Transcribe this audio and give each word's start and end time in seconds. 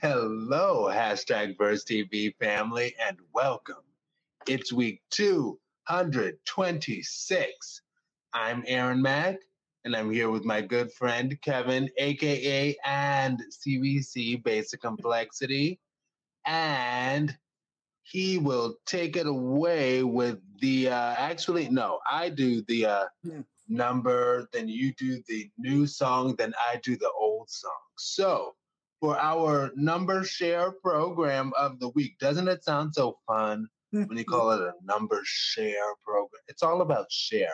Hello, 0.00 0.88
hashtag 0.88 1.56
VersTEAv 1.56 2.36
family, 2.38 2.94
and 3.04 3.18
welcome. 3.34 3.82
It's 4.46 4.72
week 4.72 5.02
226. 5.10 7.82
I'm 8.32 8.62
Aaron 8.68 9.02
Mack, 9.02 9.38
and 9.84 9.96
I'm 9.96 10.12
here 10.12 10.30
with 10.30 10.44
my 10.44 10.60
good 10.60 10.92
friend 10.92 11.36
Kevin, 11.42 11.90
aka 11.98 12.76
and 12.84 13.42
CVC 13.50 14.40
Basic 14.44 14.80
Complexity, 14.80 15.80
and 16.46 17.36
he 18.04 18.38
will 18.38 18.76
take 18.86 19.16
it 19.16 19.26
away 19.26 20.04
with 20.04 20.38
the 20.60 20.90
uh, 20.90 21.14
actually 21.18 21.68
no, 21.70 21.98
I 22.08 22.28
do 22.28 22.62
the 22.68 22.86
uh, 22.86 23.06
Hmm. 23.24 23.40
number, 23.66 24.48
then 24.52 24.68
you 24.68 24.94
do 24.94 25.20
the 25.26 25.50
new 25.58 25.88
song, 25.88 26.36
then 26.36 26.54
I 26.70 26.76
do 26.84 26.96
the 26.96 27.10
old 27.18 27.50
song. 27.50 27.72
So 27.96 28.54
for 29.00 29.18
our 29.18 29.70
number 29.76 30.24
share 30.24 30.72
program 30.72 31.52
of 31.56 31.78
the 31.80 31.90
week, 31.90 32.18
doesn't 32.18 32.48
it 32.48 32.64
sound 32.64 32.94
so 32.94 33.18
fun 33.26 33.68
when 33.90 34.16
you 34.16 34.24
call 34.24 34.50
it 34.50 34.60
a 34.60 34.72
number 34.84 35.20
share 35.24 35.94
program? 36.04 36.42
It's 36.48 36.62
all 36.62 36.82
about 36.82 37.06
sharing. 37.10 37.52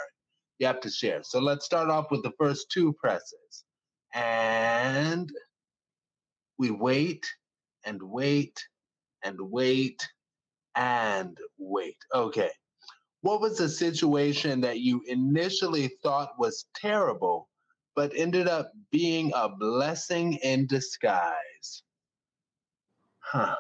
You 0.59 0.67
have 0.67 0.81
to 0.81 0.91
share. 0.91 1.23
So 1.23 1.41
let's 1.41 1.67
start 1.67 1.91
off 1.91 2.11
with 2.11 2.23
the 2.23 2.33
first 2.39 2.71
two 2.71 2.93
presses. 2.95 3.65
And 4.15 5.31
we 6.59 6.71
wait 6.71 7.27
and 7.85 8.01
wait 8.03 8.59
and 9.25 9.39
wait 9.41 10.07
and 10.75 11.37
wait. 11.59 11.97
Okay. 12.15 12.51
What 13.23 13.41
was 13.41 13.59
the 13.59 13.69
situation 13.69 14.61
that 14.61 14.81
you 14.81 15.03
initially 15.09 15.89
thought 16.03 16.39
was 16.39 16.67
terrible, 16.77 17.49
but 17.95 18.13
ended 18.17 18.49
up 18.49 18.73
being 18.91 19.33
a 19.35 19.49
blessing 19.49 20.35
in 20.35 20.67
disguise? 20.67 21.83
Huh. 23.19 23.57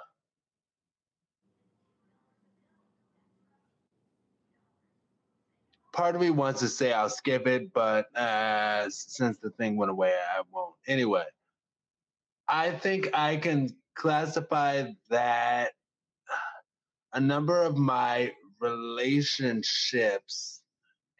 Part 5.92 6.16
of 6.16 6.20
me 6.20 6.30
wants 6.30 6.60
to 6.60 6.68
say 6.68 6.92
I'll 6.92 7.08
skip 7.08 7.46
it, 7.46 7.72
but 7.72 8.14
uh, 8.16 8.90
since 8.90 9.38
the 9.38 9.50
thing 9.50 9.76
went 9.76 9.92
away, 9.92 10.12
I 10.12 10.42
won't. 10.52 10.74
Anyway, 10.88 11.24
I 12.48 12.72
think 12.72 13.10
I 13.14 13.36
can 13.36 13.76
classify 13.94 14.90
that 15.08 15.72
a 17.12 17.20
number 17.20 17.62
of 17.62 17.76
my 17.76 18.32
relationships 18.60 20.62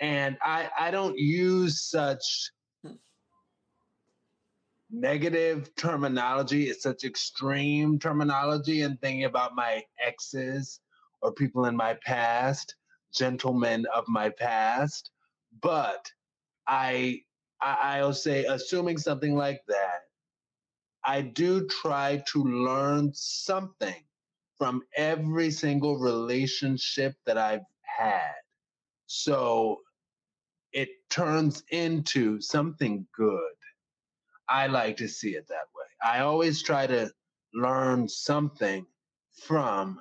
and 0.00 0.36
i 0.44 0.69
i 0.78 0.91
don't 0.91 1.19
use 1.19 1.83
such 1.83 2.50
negative 5.00 5.75
terminology 5.77 6.64
it's 6.69 6.83
such 6.83 7.05
extreme 7.05 7.98
terminology 7.98 8.83
and 8.83 9.01
thinking 9.01 9.25
about 9.25 9.55
my 9.55 9.83
exes 10.05 10.81
or 11.23 11.33
people 11.33 11.67
in 11.67 11.77
my 11.77 11.95
past 12.05 12.77
gentlemen 13.14 13.84
of 13.95 14.05
my 14.09 14.31
past 14.31 15.11
but 15.62 16.11
i 16.69 17.20
I- 17.61 17.98
i'll 17.98 18.14
say 18.14 18.45
assuming 18.45 18.98
something 18.98 19.36
like 19.36 19.62
that 19.69 20.03
i 21.05 21.23
do 21.23 21.67
try 21.69 22.23
to 22.33 22.45
learn 22.45 23.12
something 23.14 24.05
from 24.58 24.83
every 24.97 25.51
single 25.51 25.98
relationship 25.98 27.14
that 27.27 27.39
I've 27.39 27.67
had. 27.83 28.33
So 29.06 29.81
it 30.73 30.91
turns 31.11 31.62
into 31.70 32.41
something 32.41 33.06
good. 33.17 33.55
I 34.48 34.67
like 34.67 34.97
to 34.98 35.09
see 35.09 35.31
it 35.31 35.47
that 35.48 35.69
way. 35.75 35.84
I 36.03 36.20
always 36.20 36.62
try 36.62 36.87
to 36.87 37.11
learn 37.55 38.09
something 38.09 38.86
from 39.42 40.01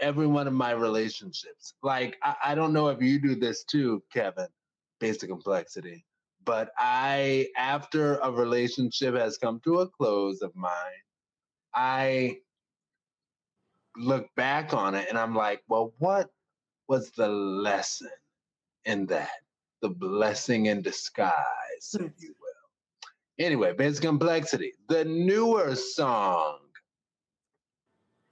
every 0.00 0.26
one 0.26 0.46
of 0.46 0.52
my 0.54 0.72
relationships. 0.72 1.74
Like, 1.82 2.16
I, 2.22 2.36
I 2.44 2.54
don't 2.54 2.72
know 2.72 2.88
if 2.88 3.02
you 3.02 3.20
do 3.20 3.34
this 3.34 3.64
too, 3.64 4.02
Kevin, 4.12 4.48
basic 5.00 5.28
complexity, 5.28 6.04
but 6.44 6.70
I, 6.78 7.48
after 7.56 8.18
a 8.18 8.30
relationship 8.30 9.14
has 9.16 9.38
come 9.38 9.60
to 9.64 9.80
a 9.80 9.88
close 9.88 10.42
of 10.42 10.54
mine, 10.56 10.72
I 11.74 12.38
look 13.96 14.28
back 14.36 14.72
on 14.74 14.94
it 14.94 15.08
and 15.08 15.18
I'm 15.18 15.34
like, 15.34 15.62
well, 15.68 15.94
what 15.98 16.30
was 16.88 17.10
the 17.12 17.28
lesson 17.28 18.10
in 18.84 19.06
that? 19.06 19.30
The 19.82 19.90
blessing 19.90 20.66
in 20.66 20.82
disguise, 20.82 21.34
if 21.94 22.12
you 22.18 22.34
will. 22.37 22.37
Anyway, 23.38 23.72
basic 23.72 24.02
complexity, 24.02 24.72
the 24.88 25.04
newer 25.04 25.74
song. 25.76 26.58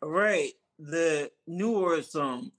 Right. 0.02 0.52
The 0.78 1.30
newer 1.46 2.02
song 2.02 2.50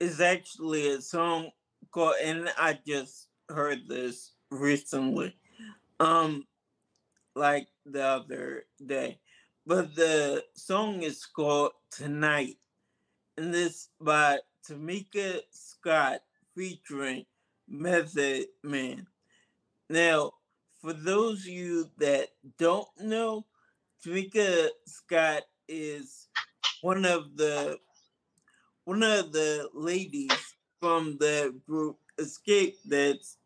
is 0.00 0.20
actually 0.20 0.90
a 0.90 1.00
song 1.00 1.50
called, 1.90 2.14
and 2.22 2.48
I 2.58 2.78
just 2.86 3.28
heard 3.48 3.86
this 3.88 4.32
recently, 4.50 5.36
um, 6.00 6.46
like 7.36 7.68
the 7.86 8.02
other 8.02 8.64
day. 8.84 9.20
But 9.66 9.94
the 9.94 10.44
song 10.54 11.02
is 11.02 11.24
called 11.24 11.72
Tonight, 11.90 12.56
and 13.36 13.54
this 13.54 13.90
by 14.00 14.38
Tamika 14.68 15.40
Scott 15.50 16.22
featuring 16.56 17.26
Method 17.68 18.46
Man. 18.64 19.06
Now, 19.88 20.32
for 20.82 20.92
those 20.92 21.42
of 21.42 21.46
you 21.46 21.88
that 21.98 22.28
don't 22.58 22.88
know, 23.00 23.46
Tamika 24.04 24.68
Scott 24.84 25.42
is 25.68 26.28
one 26.80 27.04
of 27.04 27.36
the 27.36 27.78
one 28.84 29.04
of 29.04 29.32
the 29.32 29.70
ladies 29.72 30.32
from 30.80 31.16
the 31.20 31.54
group 31.68 31.98
Xscape 32.18 32.74
that's 32.84 33.38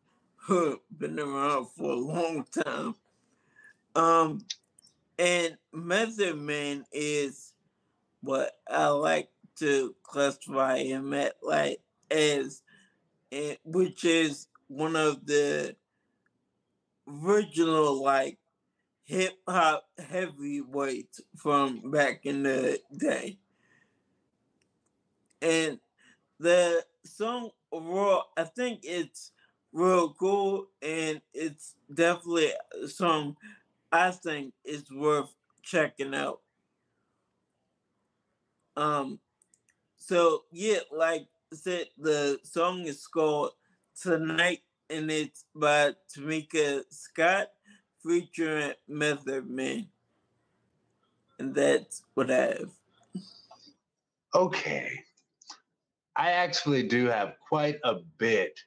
been 0.98 1.20
around 1.20 1.66
for 1.76 1.92
a 1.92 1.94
long 1.94 2.47
time. 2.64 2.94
Um, 3.94 4.47
and 5.18 5.58
Method 5.72 6.38
Man 6.38 6.86
is 6.91 7.53
what 8.22 8.53
I 8.70 8.88
like 8.88 9.28
to 9.56 9.94
classify 10.03 10.78
him 10.78 11.12
at 11.12 11.34
like 11.42 11.80
as, 12.10 12.62
eh, 13.30 13.56
which 13.64 14.04
is 14.04 14.48
one 14.68 14.97
of 14.97 15.26
the 15.26 15.76
original 17.09 18.03
like 18.03 18.39
hip 19.05 19.34
hop 19.49 19.89
heavyweights 19.99 21.21
from 21.37 21.91
back 21.91 22.27
in 22.27 22.43
the 22.43 22.81
day. 22.97 23.39
And 25.41 25.78
the 26.41 26.84
song 27.05 27.50
overall, 27.71 28.25
I 28.37 28.45
think 28.45 28.81
it's 28.83 29.33
real 29.72 30.11
cool 30.15 30.66
and 30.83 31.21
it's 31.33 31.75
definitely 31.93 32.50
a 32.83 32.89
song 32.89 33.37
I 33.93 34.11
think 34.11 34.53
is 34.65 34.91
worth 34.91 35.33
checking 35.62 36.15
out. 36.15 36.41
Um 38.77 39.21
so 39.97 40.45
yeah, 40.53 40.81
like 40.93 41.27
I 41.53 41.56
said, 41.56 41.87
the 41.99 42.39
song 42.43 42.87
is 42.87 43.06
called 43.06 43.53
Tonight 44.00 44.61
and 44.91 45.10
it's 45.10 45.44
by 45.54 45.94
Tamika 46.14 46.84
Scott 46.91 47.48
featuring 48.02 48.72
Method 48.88 49.48
Man. 49.48 49.88
And 51.38 51.54
that's 51.54 52.02
what 52.14 52.30
I 52.30 52.47
have. 52.58 52.70
Okay. 54.34 54.91
I 56.16 56.32
actually 56.32 56.82
do 56.84 57.06
have 57.06 57.34
quite 57.48 57.76
a 57.84 57.97
bit 58.19 58.58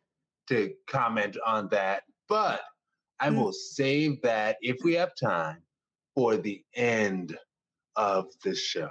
to 0.50 0.74
comment 0.88 1.38
on 1.46 1.68
that, 1.70 2.04
but 2.28 2.62
I 3.20 3.30
Mm. 3.30 3.38
will 3.38 3.54
save 3.54 4.22
that 4.22 4.58
if 4.62 4.78
we 4.84 4.94
have 4.94 5.16
time 5.16 5.64
for 6.16 6.38
the 6.38 6.64
end 6.76 7.38
of 7.96 8.28
the 8.44 8.56
show. 8.56 8.90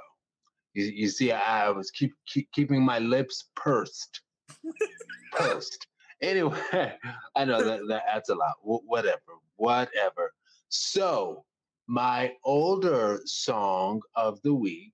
You, 0.75 0.85
you 0.87 1.09
see, 1.09 1.33
I 1.33 1.71
was 1.71 1.91
keep, 1.91 2.15
keep 2.27 2.51
keeping 2.53 2.85
my 2.85 2.99
lips 2.99 3.51
pursed, 3.57 4.23
pursed. 5.33 5.87
Anyway, 6.23 6.59
I 7.37 7.45
know 7.45 7.63
that, 7.63 7.81
that 7.89 8.03
that's 8.13 8.29
a 8.31 8.35
lot. 8.35 8.55
Wh- 8.63 8.85
whatever, 8.89 9.21
whatever. 9.57 10.33
So 10.69 11.45
my 11.89 12.33
older 12.45 13.21
song 13.25 14.01
of 14.17 14.41
the 14.43 14.55
week 14.55 14.93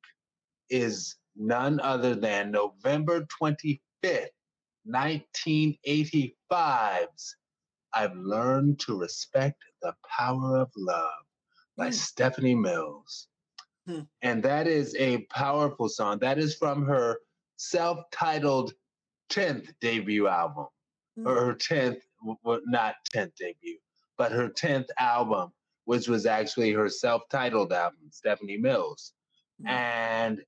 is 0.70 1.16
none 1.36 1.80
other 1.80 2.14
than 2.14 2.50
November 2.52 3.26
25th, 3.42 4.28
1985's 4.88 7.36
I've 7.94 8.16
Learned 8.16 8.80
to 8.80 8.98
Respect 8.98 9.62
the 9.82 9.94
Power 10.18 10.58
of 10.58 10.70
Love 10.76 11.24
by 11.76 11.86
Hmm. 11.86 11.92
Stephanie 11.92 12.54
Mills. 12.56 13.28
Hmm. 13.86 14.00
And 14.22 14.42
that 14.44 14.66
is 14.68 14.94
a 14.96 15.18
powerful 15.30 15.88
song. 15.88 16.18
That 16.20 16.38
is 16.38 16.54
from 16.56 16.84
her 16.86 17.18
self 17.56 17.98
titled 18.12 18.72
10th 19.30 19.72
debut 19.80 20.28
album, 20.28 20.66
Hmm. 21.16 21.28
or 21.28 21.34
her 21.46 21.54
10th, 21.54 22.00
w- 22.20 22.38
w- 22.44 22.62
not 22.66 22.96
10th 23.14 23.36
debut, 23.36 23.78
but 24.18 24.32
her 24.32 24.48
10th 24.48 24.88
album, 24.98 25.52
which 25.84 26.08
was 26.08 26.26
actually 26.26 26.72
her 26.72 26.88
self-titled 26.88 27.72
album, 27.72 28.10
Stephanie 28.10 28.56
Mills. 28.56 29.12
Mm-hmm. 29.60 29.70
And 29.70 30.42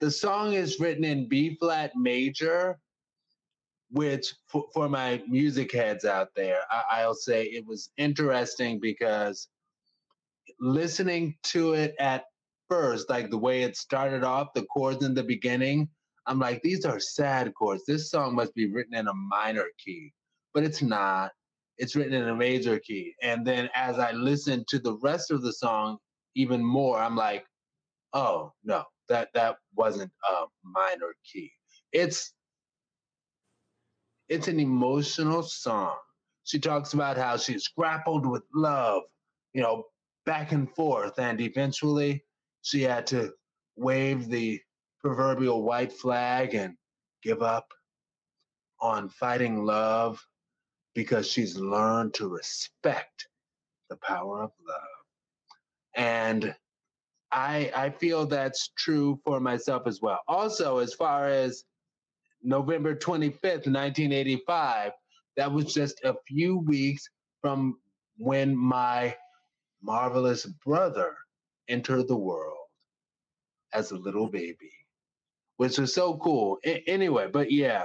the 0.00 0.10
song 0.10 0.54
is 0.54 0.80
written 0.80 1.04
in 1.04 1.28
B 1.28 1.56
flat 1.60 1.92
major, 1.94 2.78
which 3.90 4.34
for, 4.48 4.64
for, 4.72 4.88
my 4.88 5.22
music 5.28 5.70
heads 5.70 6.04
out 6.04 6.30
there, 6.34 6.60
I, 6.70 7.02
I'll 7.02 7.14
say 7.14 7.44
it 7.44 7.64
was 7.66 7.90
interesting 7.98 8.80
because 8.80 9.48
listening 10.58 11.36
to 11.44 11.74
it 11.74 11.94
at 12.00 12.24
first, 12.68 13.10
like 13.10 13.30
the 13.30 13.38
way 13.38 13.62
it 13.62 13.76
started 13.76 14.24
off, 14.24 14.54
the 14.54 14.64
chords 14.64 15.04
in 15.04 15.14
the 15.14 15.22
beginning, 15.22 15.88
I'm 16.26 16.38
like, 16.38 16.62
these 16.62 16.84
are 16.84 17.00
sad 17.00 17.52
chords. 17.54 17.84
This 17.86 18.10
song 18.10 18.34
must 18.34 18.54
be 18.54 18.70
written 18.70 18.94
in 18.94 19.08
a 19.08 19.14
minor 19.14 19.66
key, 19.84 20.12
but 20.54 20.62
it's 20.62 20.82
not. 20.82 21.32
It's 21.78 21.96
written 21.96 22.14
in 22.14 22.28
a 22.28 22.34
major 22.34 22.78
key. 22.78 23.14
And 23.22 23.46
then 23.46 23.68
as 23.74 23.98
I 23.98 24.12
listen 24.12 24.64
to 24.68 24.78
the 24.78 24.96
rest 25.02 25.30
of 25.30 25.42
the 25.42 25.52
song 25.52 25.98
even 26.34 26.64
more, 26.64 26.98
I'm 26.98 27.16
like, 27.16 27.44
oh 28.12 28.52
no, 28.64 28.84
that 29.08 29.30
that 29.34 29.56
wasn't 29.74 30.12
a 30.30 30.44
minor 30.64 31.14
key. 31.30 31.50
It's 31.92 32.32
it's 34.28 34.48
an 34.48 34.60
emotional 34.60 35.42
song. 35.42 35.96
She 36.44 36.58
talks 36.58 36.92
about 36.94 37.16
how 37.16 37.36
she's 37.36 37.68
grappled 37.68 38.26
with 38.26 38.42
love, 38.54 39.02
you 39.52 39.62
know, 39.62 39.84
back 40.24 40.52
and 40.52 40.72
forth, 40.74 41.18
and 41.18 41.40
eventually 41.40 42.24
she 42.62 42.82
had 42.82 43.06
to 43.08 43.32
wave 43.76 44.28
the 44.28 44.60
proverbial 45.02 45.62
white 45.62 45.92
flag 45.92 46.54
and 46.54 46.76
give 47.22 47.42
up 47.42 47.72
on 48.80 49.08
fighting 49.08 49.64
love 49.64 50.24
because 50.94 51.28
she's 51.28 51.56
learned 51.56 52.14
to 52.14 52.28
respect 52.28 53.28
the 53.90 53.96
power 53.96 54.42
of 54.42 54.52
love. 54.66 54.78
And 55.96 56.54
I 57.32 57.72
I 57.74 57.90
feel 57.90 58.26
that's 58.26 58.70
true 58.76 59.18
for 59.24 59.40
myself 59.40 59.86
as 59.86 60.00
well. 60.02 60.20
Also, 60.28 60.78
as 60.78 60.94
far 60.94 61.28
as 61.28 61.64
November 62.42 62.94
25th, 62.94 63.66
1985, 63.66 64.92
that 65.36 65.50
was 65.50 65.72
just 65.72 66.00
a 66.04 66.14
few 66.26 66.58
weeks 66.58 67.08
from 67.40 67.78
when 68.16 68.56
my 68.56 69.16
marvelous 69.82 70.46
brother 70.64 71.14
entered 71.68 72.08
the 72.08 72.16
world 72.16 72.58
as 73.72 73.90
a 73.90 73.96
little 73.96 74.28
baby, 74.28 74.70
which 75.62 75.78
was 75.78 75.94
so 75.94 76.16
cool. 76.16 76.58
I- 76.66 76.82
anyway, 76.88 77.28
but 77.32 77.52
yeah. 77.52 77.84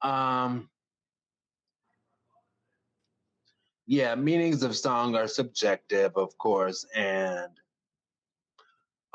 Um, 0.00 0.70
yeah, 3.86 4.14
meanings 4.14 4.62
of 4.62 4.74
song 4.74 5.14
are 5.14 5.28
subjective, 5.28 6.12
of 6.16 6.38
course, 6.38 6.86
and 6.96 7.52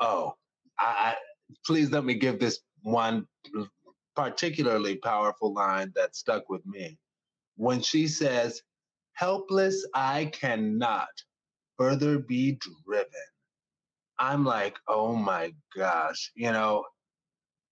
oh, 0.00 0.34
I, 0.78 0.84
I 0.84 1.16
please 1.66 1.90
let 1.90 2.04
me 2.04 2.14
give 2.14 2.38
this 2.38 2.60
one 2.82 3.26
particularly 4.14 4.96
powerful 4.98 5.52
line 5.52 5.92
that 5.96 6.14
stuck 6.14 6.48
with 6.48 6.64
me 6.66 6.98
when 7.56 7.82
she 7.82 8.06
says, 8.06 8.62
"Helpless, 9.14 9.84
I 9.92 10.26
cannot 10.26 11.10
further 11.76 12.20
be 12.20 12.60
driven." 12.86 13.10
I'm 14.20 14.44
like, 14.44 14.78
oh 14.88 15.16
my 15.16 15.52
gosh, 15.76 16.30
you 16.36 16.52
know, 16.52 16.84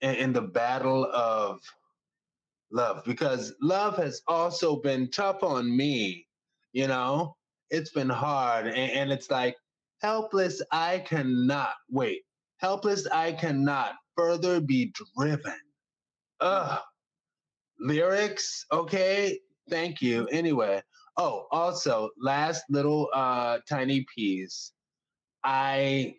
in, 0.01 0.15
in 0.15 0.33
the 0.33 0.43
battle 0.43 1.07
of 1.13 1.61
love, 2.73 3.03
because 3.05 3.55
love 3.61 3.97
has 3.97 4.23
also 4.29 4.77
been 4.77 5.11
tough 5.11 5.43
on 5.43 5.75
me, 5.77 6.27
you 6.73 6.87
know, 6.87 7.37
it's 7.71 7.91
been 7.91 8.11
hard. 8.11 8.67
And, 8.67 8.77
and 8.77 9.13
it's 9.13 9.31
like, 9.31 9.57
helpless, 10.03 10.61
I 10.71 10.99
cannot, 10.99 11.75
wait, 11.91 12.23
helpless, 12.59 13.07
I 13.07 13.33
cannot 13.33 13.95
further 14.17 14.61
be 14.61 14.93
driven. 15.17 15.61
Ugh. 16.41 16.81
Lyrics, 17.79 18.65
okay, 18.73 19.39
thank 19.69 20.01
you. 20.01 20.27
Anyway, 20.29 20.83
oh, 21.17 21.47
also, 21.51 22.11
last 22.19 22.63
little 22.71 23.09
uh 23.13 23.59
tiny 23.69 24.07
piece. 24.15 24.73
I 25.45 26.15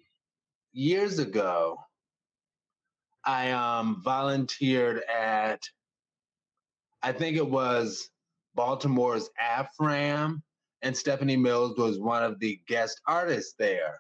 years 0.74 1.20
ago, 1.20 1.78
I 3.28 3.52
um, 3.52 4.02
volunteered 4.04 5.04
at, 5.04 5.62
I 7.04 7.12
think 7.12 7.36
it 7.36 7.48
was 7.48 8.10
Baltimore's 8.56 9.30
AFRAM, 9.44 10.42
and 10.82 10.96
Stephanie 10.96 11.36
Mills 11.36 11.78
was 11.78 12.00
one 12.00 12.24
of 12.24 12.40
the 12.40 12.60
guest 12.68 13.02
artists 13.06 13.54
there. 13.60 14.00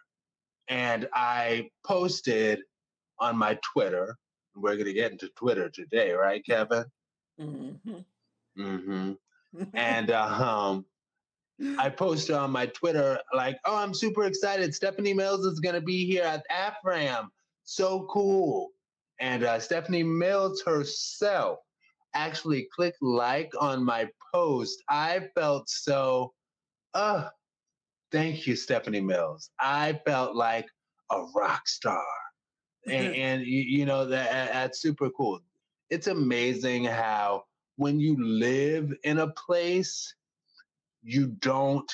And 0.69 1.09
I 1.13 1.69
posted 1.85 2.61
on 3.19 3.37
my 3.37 3.59
Twitter, 3.61 4.17
we're 4.55 4.75
going 4.75 4.85
to 4.85 4.93
get 4.93 5.11
into 5.11 5.29
Twitter 5.35 5.69
today, 5.69 6.11
right, 6.11 6.43
Kevin? 6.45 6.85
Mm-hmm. 7.39 7.97
Mm-hmm. 8.57 9.13
and 9.73 10.11
uh, 10.11 10.23
um, 10.23 10.85
I 11.77 11.89
posted 11.89 12.35
on 12.35 12.51
my 12.51 12.67
Twitter, 12.67 13.19
like, 13.33 13.59
oh, 13.65 13.75
I'm 13.75 13.93
super 13.93 14.23
excited. 14.23 14.73
Stephanie 14.73 15.13
Mills 15.13 15.45
is 15.45 15.59
going 15.59 15.75
to 15.75 15.81
be 15.81 16.05
here 16.05 16.23
at 16.23 16.45
AFRAM. 16.49 17.27
So 17.65 18.07
cool. 18.09 18.71
And 19.19 19.43
uh, 19.43 19.59
Stephanie 19.59 20.03
Mills 20.03 20.61
herself 20.65 21.59
actually 22.13 22.67
clicked 22.73 23.01
like 23.01 23.51
on 23.59 23.83
my 23.83 24.09
post. 24.33 24.83
I 24.89 25.27
felt 25.35 25.69
so, 25.69 26.33
uh, 26.93 27.29
thank 28.11 28.47
you, 28.47 28.55
Stephanie 28.55 29.01
Mills. 29.01 29.49
I 29.59 29.99
felt 30.05 30.35
like 30.35 30.67
a 31.11 31.23
rock 31.35 31.67
star. 31.67 32.03
and, 32.85 33.15
and 33.15 33.41
you, 33.41 33.61
you, 33.61 33.85
know, 33.85 34.05
that, 34.05 34.53
that's 34.53 34.79
super 34.79 35.09
cool. 35.09 35.39
It's 35.89 36.07
amazing 36.07 36.85
how 36.85 37.43
when 37.77 37.99
you 37.99 38.21
live 38.23 38.93
in 39.03 39.19
a 39.19 39.27
place, 39.27 40.13
you 41.03 41.27
don't 41.27 41.91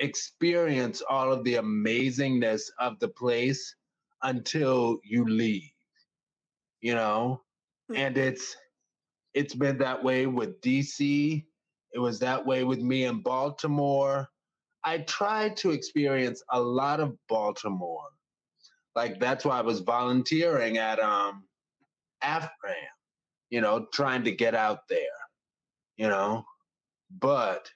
experience 0.00 1.02
all 1.08 1.32
of 1.32 1.44
the 1.44 1.54
amazingness 1.54 2.62
of 2.78 2.98
the 2.98 3.08
place 3.08 3.74
until 4.24 4.98
you 5.04 5.24
leave 5.26 5.70
you 6.80 6.94
know? 6.94 7.42
Mm-hmm. 7.90 8.00
and 8.02 8.18
it's 8.18 8.56
it's 9.34 9.54
been 9.54 9.78
that 9.78 10.02
way 10.02 10.26
with 10.26 10.60
dc 10.62 11.44
it 11.92 11.98
was 11.98 12.18
that 12.20 12.44
way 12.46 12.64
with 12.64 12.80
me 12.80 13.04
in 13.04 13.20
baltimore. 13.22 14.28
I 14.84 14.98
tried 14.98 15.56
to 15.58 15.70
experience 15.70 16.42
a 16.50 16.60
lot 16.60 17.00
of 17.00 17.16
baltimore. 17.28 18.08
Like 18.96 19.20
that's 19.20 19.44
why 19.44 19.58
i 19.58 19.62
was 19.62 19.80
volunteering 19.80 20.78
at 20.78 21.00
um 21.00 21.44
afram 22.24 22.48
you 23.50 23.60
know 23.60 23.86
trying 23.92 24.24
to 24.24 24.32
get 24.32 24.54
out 24.54 24.80
there 24.88 25.18
you 25.96 26.08
know? 26.08 26.44
But 27.20 27.70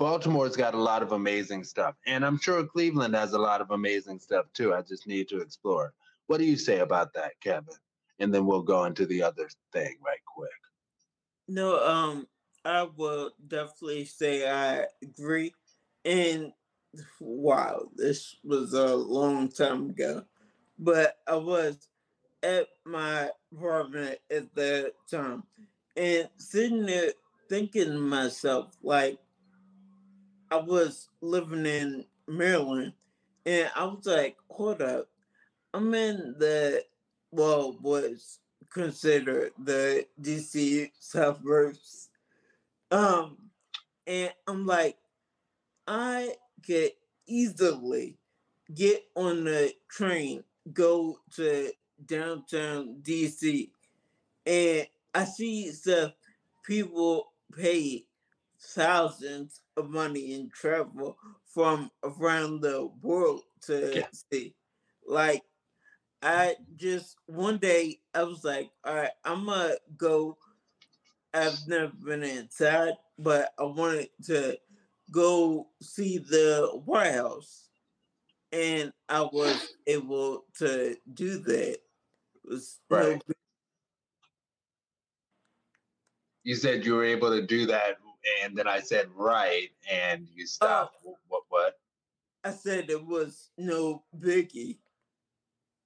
Baltimore's 0.00 0.56
got 0.56 0.72
a 0.72 0.80
lot 0.82 1.02
of 1.02 1.12
amazing 1.12 1.62
stuff. 1.62 1.94
And 2.06 2.24
I'm 2.24 2.38
sure 2.38 2.64
Cleveland 2.64 3.14
has 3.14 3.34
a 3.34 3.38
lot 3.38 3.60
of 3.60 3.70
amazing 3.70 4.18
stuff 4.18 4.46
too. 4.54 4.72
I 4.72 4.80
just 4.80 5.06
need 5.06 5.28
to 5.28 5.42
explore. 5.42 5.92
What 6.26 6.38
do 6.38 6.44
you 6.44 6.56
say 6.56 6.78
about 6.78 7.12
that, 7.12 7.32
Kevin? 7.42 7.74
And 8.18 8.32
then 8.32 8.46
we'll 8.46 8.62
go 8.62 8.86
into 8.86 9.04
the 9.04 9.22
other 9.22 9.50
thing 9.74 9.98
right 10.02 10.24
quick. 10.24 10.48
No, 11.48 11.86
um, 11.86 12.26
I 12.64 12.88
will 12.96 13.32
definitely 13.46 14.06
say 14.06 14.50
I 14.50 14.86
agree. 15.02 15.52
And 16.06 16.54
wow, 17.20 17.82
this 17.94 18.36
was 18.42 18.72
a 18.72 18.96
long 18.96 19.50
time 19.50 19.90
ago. 19.90 20.24
But 20.78 21.18
I 21.28 21.36
was 21.36 21.76
at 22.42 22.68
my 22.86 23.28
apartment 23.52 24.16
at 24.30 24.54
that 24.54 24.94
time 25.10 25.42
and 25.94 26.26
sitting 26.38 26.86
there 26.86 27.12
thinking 27.50 27.84
to 27.84 27.98
myself, 27.98 28.78
like, 28.82 29.18
I 30.50 30.56
was 30.56 31.08
living 31.20 31.64
in 31.66 32.04
Maryland, 32.26 32.92
and 33.46 33.70
I 33.76 33.84
was 33.84 34.06
like, 34.06 34.36
hold 34.48 34.82
up, 34.82 35.08
I'm 35.72 35.94
in 35.94 36.34
the, 36.38 36.84
well, 37.30 37.76
was 37.80 38.40
considered 38.70 39.52
the 39.58 40.06
DC 40.20 40.90
suburbs. 40.98 42.08
Um, 42.90 43.36
and 44.06 44.32
I'm 44.48 44.66
like, 44.66 44.96
I 45.86 46.34
could 46.66 46.92
easily 47.26 48.18
get 48.74 49.04
on 49.14 49.44
the 49.44 49.72
train, 49.88 50.42
go 50.72 51.18
to 51.36 51.70
downtown 52.06 52.96
DC, 53.02 53.70
and 54.46 54.86
I 55.14 55.24
see 55.24 55.70
stuff 55.70 56.12
people 56.64 57.32
pay 57.56 58.06
thousands 58.60 59.62
of 59.76 59.90
money 59.90 60.34
in 60.34 60.50
travel 60.50 61.16
from 61.46 61.90
around 62.04 62.60
the 62.60 62.90
world 63.02 63.42
to 63.62 63.92
yeah. 63.96 64.06
see. 64.30 64.54
Like 65.06 65.42
I 66.22 66.56
just 66.76 67.16
one 67.26 67.58
day 67.58 68.00
I 68.14 68.22
was 68.24 68.44
like, 68.44 68.70
all 68.84 68.94
right, 68.94 69.10
I'm 69.24 69.46
gonna 69.46 69.74
go. 69.96 70.36
I've 71.32 71.58
never 71.68 71.92
been 72.04 72.24
inside 72.24 72.94
but 73.22 73.52
I 73.58 73.64
wanted 73.64 74.08
to 74.26 74.56
go 75.10 75.68
see 75.82 76.18
the 76.18 76.80
White 76.84 77.14
House, 77.14 77.68
and 78.52 78.92
I 79.08 79.20
was 79.20 79.74
able 79.86 80.44
to 80.58 80.96
do 81.12 81.38
that. 81.38 81.72
It 81.72 81.80
was 82.44 82.78
right. 82.88 83.22
No 83.28 83.34
you 86.42 86.54
said 86.56 86.86
you 86.86 86.94
were 86.94 87.04
able 87.04 87.30
to 87.30 87.46
do 87.46 87.66
that, 87.66 87.98
and 88.42 88.56
then 88.56 88.68
I 88.68 88.80
said 88.80 89.08
right, 89.14 89.68
and 89.90 90.28
you 90.34 90.46
stopped. 90.46 90.96
Uh, 91.06 91.12
what? 91.28 91.42
What? 91.48 91.74
I 92.44 92.50
said 92.50 92.90
it 92.90 93.04
was 93.04 93.50
no 93.58 94.04
biggie. 94.18 94.78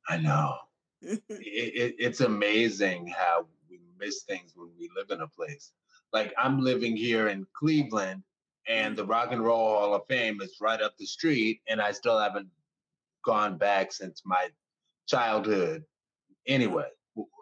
I 0.09 0.19
know. 0.19 0.57
it, 1.03 1.23
it, 1.29 1.95
it's 1.99 2.21
amazing 2.21 3.13
how 3.17 3.47
we 3.69 3.81
miss 3.99 4.23
things 4.23 4.53
when 4.55 4.71
we 4.79 4.89
live 4.97 5.11
in 5.11 5.21
a 5.21 5.29
place. 5.29 5.73
Like 6.13 6.33
I'm 6.39 6.61
living 6.61 6.97
here 6.97 7.29
in 7.29 7.47
Cleveland, 7.55 8.23
and 8.69 8.97
the 8.97 9.05
Rock 9.05 9.33
and 9.33 9.45
Roll 9.45 9.79
Hall 9.79 9.95
of 9.95 10.07
Fame 10.09 10.41
is 10.41 10.57
right 10.61 10.81
up 10.81 10.97
the 10.97 11.07
street, 11.07 11.61
and 11.69 11.81
I 11.81 11.93
still 11.93 12.19
haven't 12.19 12.49
gone 13.25 13.59
back 13.59 13.93
since 13.93 14.23
my 14.25 14.49
childhood. 15.07 15.85
Anyway, 16.47 16.89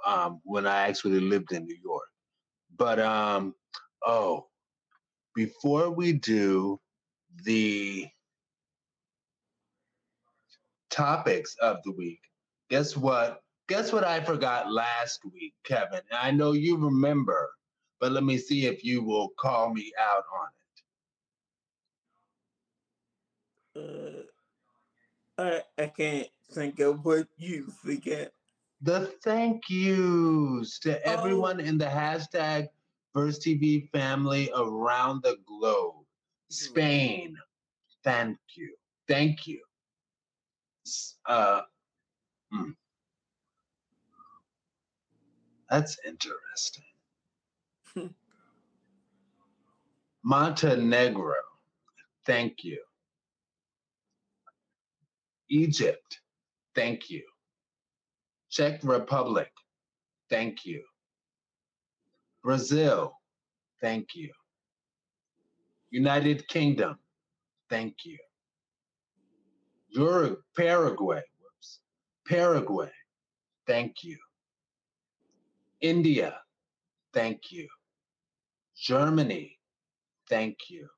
um, 0.06 0.40
when 0.44 0.66
I 0.66 0.88
actually 0.88 1.20
lived 1.20 1.52
in 1.52 1.64
New 1.64 1.78
York. 1.82 2.08
But 2.76 2.98
um, 2.98 3.54
oh, 4.06 4.46
before 5.34 5.90
we 5.90 6.12
do 6.12 6.80
the 7.44 8.08
topics 10.90 11.56
of 11.60 11.78
the 11.84 11.92
week, 11.92 12.20
guess 12.70 12.96
what? 12.96 13.42
Guess 13.68 13.92
what 13.92 14.04
I 14.04 14.20
forgot 14.20 14.72
last 14.72 15.20
week, 15.32 15.54
Kevin? 15.64 16.00
And 16.10 16.18
I 16.20 16.30
know 16.30 16.52
you 16.52 16.76
remember, 16.76 17.50
but 18.00 18.12
let 18.12 18.24
me 18.24 18.36
see 18.36 18.66
if 18.66 18.84
you 18.84 19.02
will 19.02 19.30
call 19.38 19.72
me 19.72 19.92
out 19.98 20.24
on 23.76 23.82
it. 23.82 24.24
Uh, 25.38 25.42
I, 25.42 25.82
I 25.82 25.86
can't 25.86 26.28
think 26.50 26.80
of 26.80 27.04
what 27.04 27.26
you 27.38 27.72
forget 27.82 28.32
the 28.82 29.06
thank 29.22 29.62
yous 29.70 30.78
to 30.80 30.98
oh. 30.98 31.00
everyone 31.04 31.60
in 31.60 31.78
the 31.78 31.86
hashtag 31.86 32.68
VersTEAv 33.14 33.90
family 33.90 34.50
around 34.56 35.22
the 35.22 35.36
globe. 35.46 35.94
Mm-hmm. 35.94 36.54
Spain, 36.54 37.36
thank 38.04 38.38
you. 38.56 38.74
Thank 39.08 39.46
you. 39.46 39.60
Uh, 41.26 41.62
hmm. 42.50 42.70
That's 45.70 45.96
interesting. 46.06 46.84
Montenegro, 50.24 51.34
thank 52.26 52.64
you. 52.64 52.78
Egypt, 55.50 56.20
thank 56.74 57.10
you. 57.10 57.22
Czech 58.50 58.80
Republic, 58.82 59.50
thank 60.30 60.64
you. 60.64 60.82
Brazil, 62.42 63.12
thank 63.80 64.14
you. 64.14 64.30
United 65.90 66.46
Kingdom, 66.48 66.98
thank 67.68 68.04
you. 68.04 68.18
Uruguay, 69.90 70.40
Paraguay, 70.56 71.22
whoops, 71.40 71.80
Paraguay, 72.26 72.90
thank 73.66 74.02
you. 74.02 74.16
India, 75.80 76.38
thank 77.12 77.52
you. 77.52 77.68
Germany, 78.76 79.58
thank 80.28 80.56
you. 80.70 80.88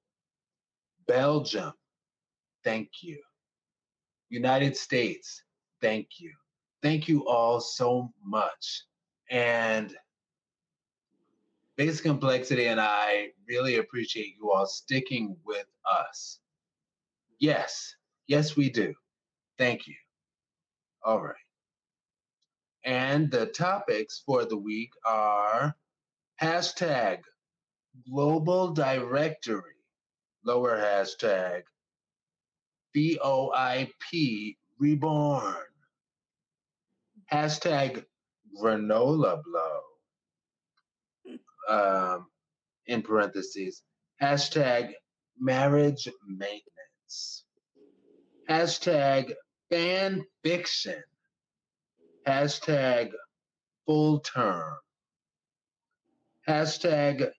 Belgium, 1.09 1.73
thank 2.63 2.89
you. 3.03 3.21
United 4.31 4.77
States, 4.77 5.43
thank 5.81 6.09
you 6.19 6.33
thank 6.85 7.09
you 7.09 7.27
all 7.27 7.61
so 7.61 8.13
much. 8.23 8.85
And 9.31 9.97
Basic 11.76 12.04
Complexity 12.04 12.66
and 12.66 12.81
I 12.81 13.28
really 13.49 13.76
appreciate 13.76 14.35
you 14.37 14.52
all 14.52 14.66
sticking 14.66 15.37
with 15.45 15.66
us. 15.90 16.38
Yes, 17.40 17.95
yes, 18.26 18.57
we 18.57 18.71
do. 18.71 18.95
Thank 19.59 19.87
you. 19.87 19.95
All 21.04 21.23
right. 21.23 21.35
And 22.85 23.31
the 23.31 23.47
topics 23.47 24.23
for 24.25 24.45
the 24.45 24.57
week 24.57 24.90
are 25.07 25.75
hashtag 26.40 27.21
global 28.09 28.73
directory, 28.73 29.81
lower 30.45 30.76
hashtag 30.76 31.62
VoIP 32.97 34.57
reborn 34.78 35.57
hashtag 37.33 38.04
granola 38.61 39.43
blow 39.43 39.81
um, 41.68 42.26
in 42.87 43.02
parentheses 43.02 43.83
hashtag 44.21 44.92
marriage 45.38 46.09
maintenance 46.26 47.44
hashtag 48.49 49.33
fan 49.71 50.25
fiction 50.42 51.02
hashtag 52.26 53.11
full 53.87 54.21
term 54.21 54.76
hashtag 56.49 57.30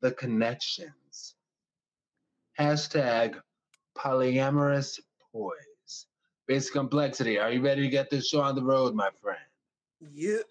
the 0.00 0.12
connections 0.12 1.34
hashtag 2.58 3.34
polyamorous 3.96 4.98
poise 5.32 5.62
Basic 6.46 6.72
complexity. 6.72 7.38
Are 7.38 7.52
you 7.52 7.62
ready 7.62 7.82
to 7.82 7.88
get 7.88 8.10
this 8.10 8.28
show 8.28 8.40
on 8.40 8.56
the 8.56 8.62
road, 8.62 8.94
my 8.94 9.10
friend? 9.22 9.38
Yep. 10.12 10.42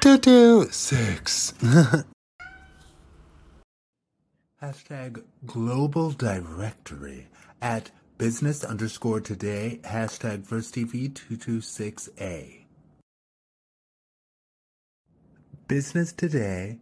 Two 0.00 0.18
two 0.18 0.68
six. 0.70 1.52
hashtag 4.64 5.22
global 5.44 6.10
directory 6.10 7.28
at 7.60 7.90
business 8.16 8.64
underscore 8.64 9.20
today 9.20 9.78
hashtag 9.84 10.38
VersTEAv 10.46 11.12
226A. 11.12 12.64
Business 15.68 16.12
Today, 16.12 16.78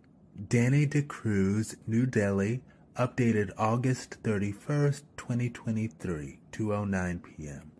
Danny 0.48 0.86
D'Cruz, 0.86 1.74
New 1.88 2.06
Delhi, 2.06 2.62
updated 2.96 3.50
August 3.58 4.22
31st, 4.22 5.02
2023, 5.16 6.38
2.09 6.52 7.22
p.m. 7.22 7.72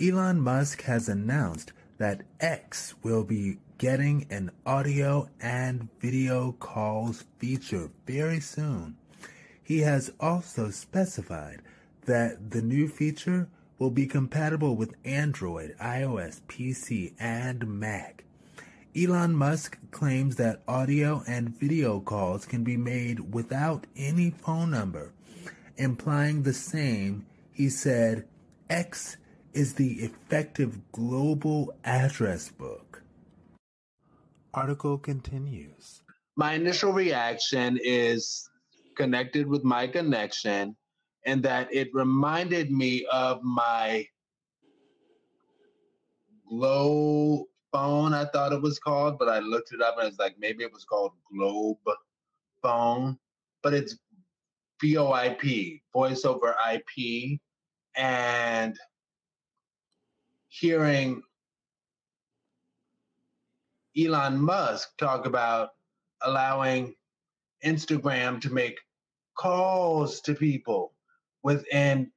Elon 0.00 0.40
Musk 0.40 0.82
has 0.82 1.08
announced 1.08 1.72
that 1.98 2.22
X 2.40 2.94
will 3.02 3.24
be 3.24 3.58
getting 3.76 4.26
an 4.30 4.50
audio 4.64 5.28
and 5.40 5.88
video 6.00 6.52
calls 6.52 7.24
feature 7.38 7.90
very 8.06 8.40
soon. 8.40 8.96
He 9.62 9.80
has 9.80 10.10
also 10.18 10.70
specified 10.70 11.60
that 12.06 12.50
the 12.50 12.62
new 12.62 12.88
feature 12.88 13.48
will 13.78 13.90
be 13.90 14.06
compatible 14.06 14.74
with 14.74 14.94
Android, 15.04 15.76
iOS, 15.80 16.40
PC, 16.48 17.12
and 17.20 17.66
Mac. 17.78 18.24
Elon 18.96 19.34
Musk 19.34 19.78
claims 19.90 20.36
that 20.36 20.62
audio 20.66 21.22
and 21.28 21.56
video 21.56 22.00
calls 22.00 22.46
can 22.46 22.64
be 22.64 22.76
made 22.76 23.32
without 23.32 23.86
any 23.96 24.30
phone 24.30 24.70
number, 24.70 25.12
implying 25.76 26.42
the 26.42 26.54
same. 26.54 27.26
He 27.52 27.68
said, 27.68 28.26
X 28.68 29.16
is 29.52 29.74
the 29.74 29.94
effective 29.94 30.78
global 30.92 31.74
address 31.84 32.48
book. 32.48 33.02
Article 34.54 34.98
continues. 34.98 36.02
My 36.36 36.54
initial 36.54 36.92
reaction 36.92 37.78
is 37.82 38.48
connected 38.96 39.46
with 39.46 39.64
my 39.64 39.86
connection, 39.86 40.76
and 41.26 41.42
that 41.42 41.72
it 41.72 41.88
reminded 41.92 42.70
me 42.70 43.06
of 43.12 43.42
my 43.42 44.06
Glow 46.48 47.44
phone, 47.72 48.14
I 48.14 48.24
thought 48.24 48.52
it 48.52 48.62
was 48.62 48.78
called, 48.78 49.18
but 49.18 49.28
I 49.28 49.40
looked 49.40 49.72
it 49.72 49.82
up 49.82 49.98
and 49.98 50.08
it's 50.08 50.18
like 50.18 50.36
maybe 50.38 50.64
it 50.64 50.72
was 50.72 50.84
called 50.84 51.12
Globe 51.30 51.76
phone, 52.62 53.18
but 53.62 53.74
it's 53.74 53.98
VoIP, 54.82 55.82
voice 55.92 56.24
over 56.24 56.54
IP. 56.72 57.38
And 57.96 58.78
hearing 60.48 61.22
Elon 63.96 64.38
Musk 64.38 64.96
talk 64.98 65.26
about 65.26 65.70
allowing 66.22 66.94
Instagram 67.64 68.40
to 68.40 68.50
make 68.50 68.78
calls 69.36 70.20
to 70.22 70.34
people 70.34 70.92
within 71.42 72.10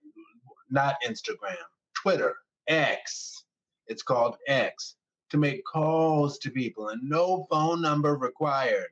not 0.70 0.96
Instagram, 1.06 1.56
Twitter, 1.94 2.36
X. 2.68 3.44
It's 3.88 4.04
called 4.04 4.38
X 4.48 4.96
to 5.30 5.38
make 5.38 5.64
calls 5.66 6.38
to 6.40 6.50
people 6.50 6.90
and 6.90 7.02
no 7.08 7.48
phone 7.50 7.82
number 7.82 8.16
required. 8.16 8.90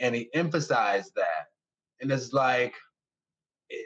And 0.00 0.14
he 0.14 0.28
emphasized 0.34 1.12
that. 1.16 1.48
And 2.00 2.10
it's 2.10 2.32
like, 2.32 2.74
eh, 3.70 3.76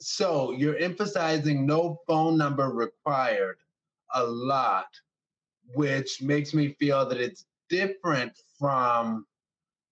so 0.00 0.52
you're 0.52 0.78
emphasizing 0.78 1.66
no 1.66 2.00
phone 2.06 2.38
number 2.38 2.70
required 2.70 3.56
a 4.16 4.24
lot, 4.24 4.86
which 5.74 6.22
makes 6.22 6.54
me 6.54 6.74
feel 6.80 7.08
that 7.08 7.18
it's 7.20 7.46
different 7.70 8.32
from 8.58 9.26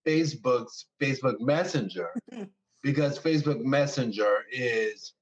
Facebook's 0.07 0.87
Facebook 1.01 1.41
Messenger 1.41 2.11
because 2.83 3.19
Facebook 3.19 3.61
Messenger 3.63 4.45
is 4.53 5.15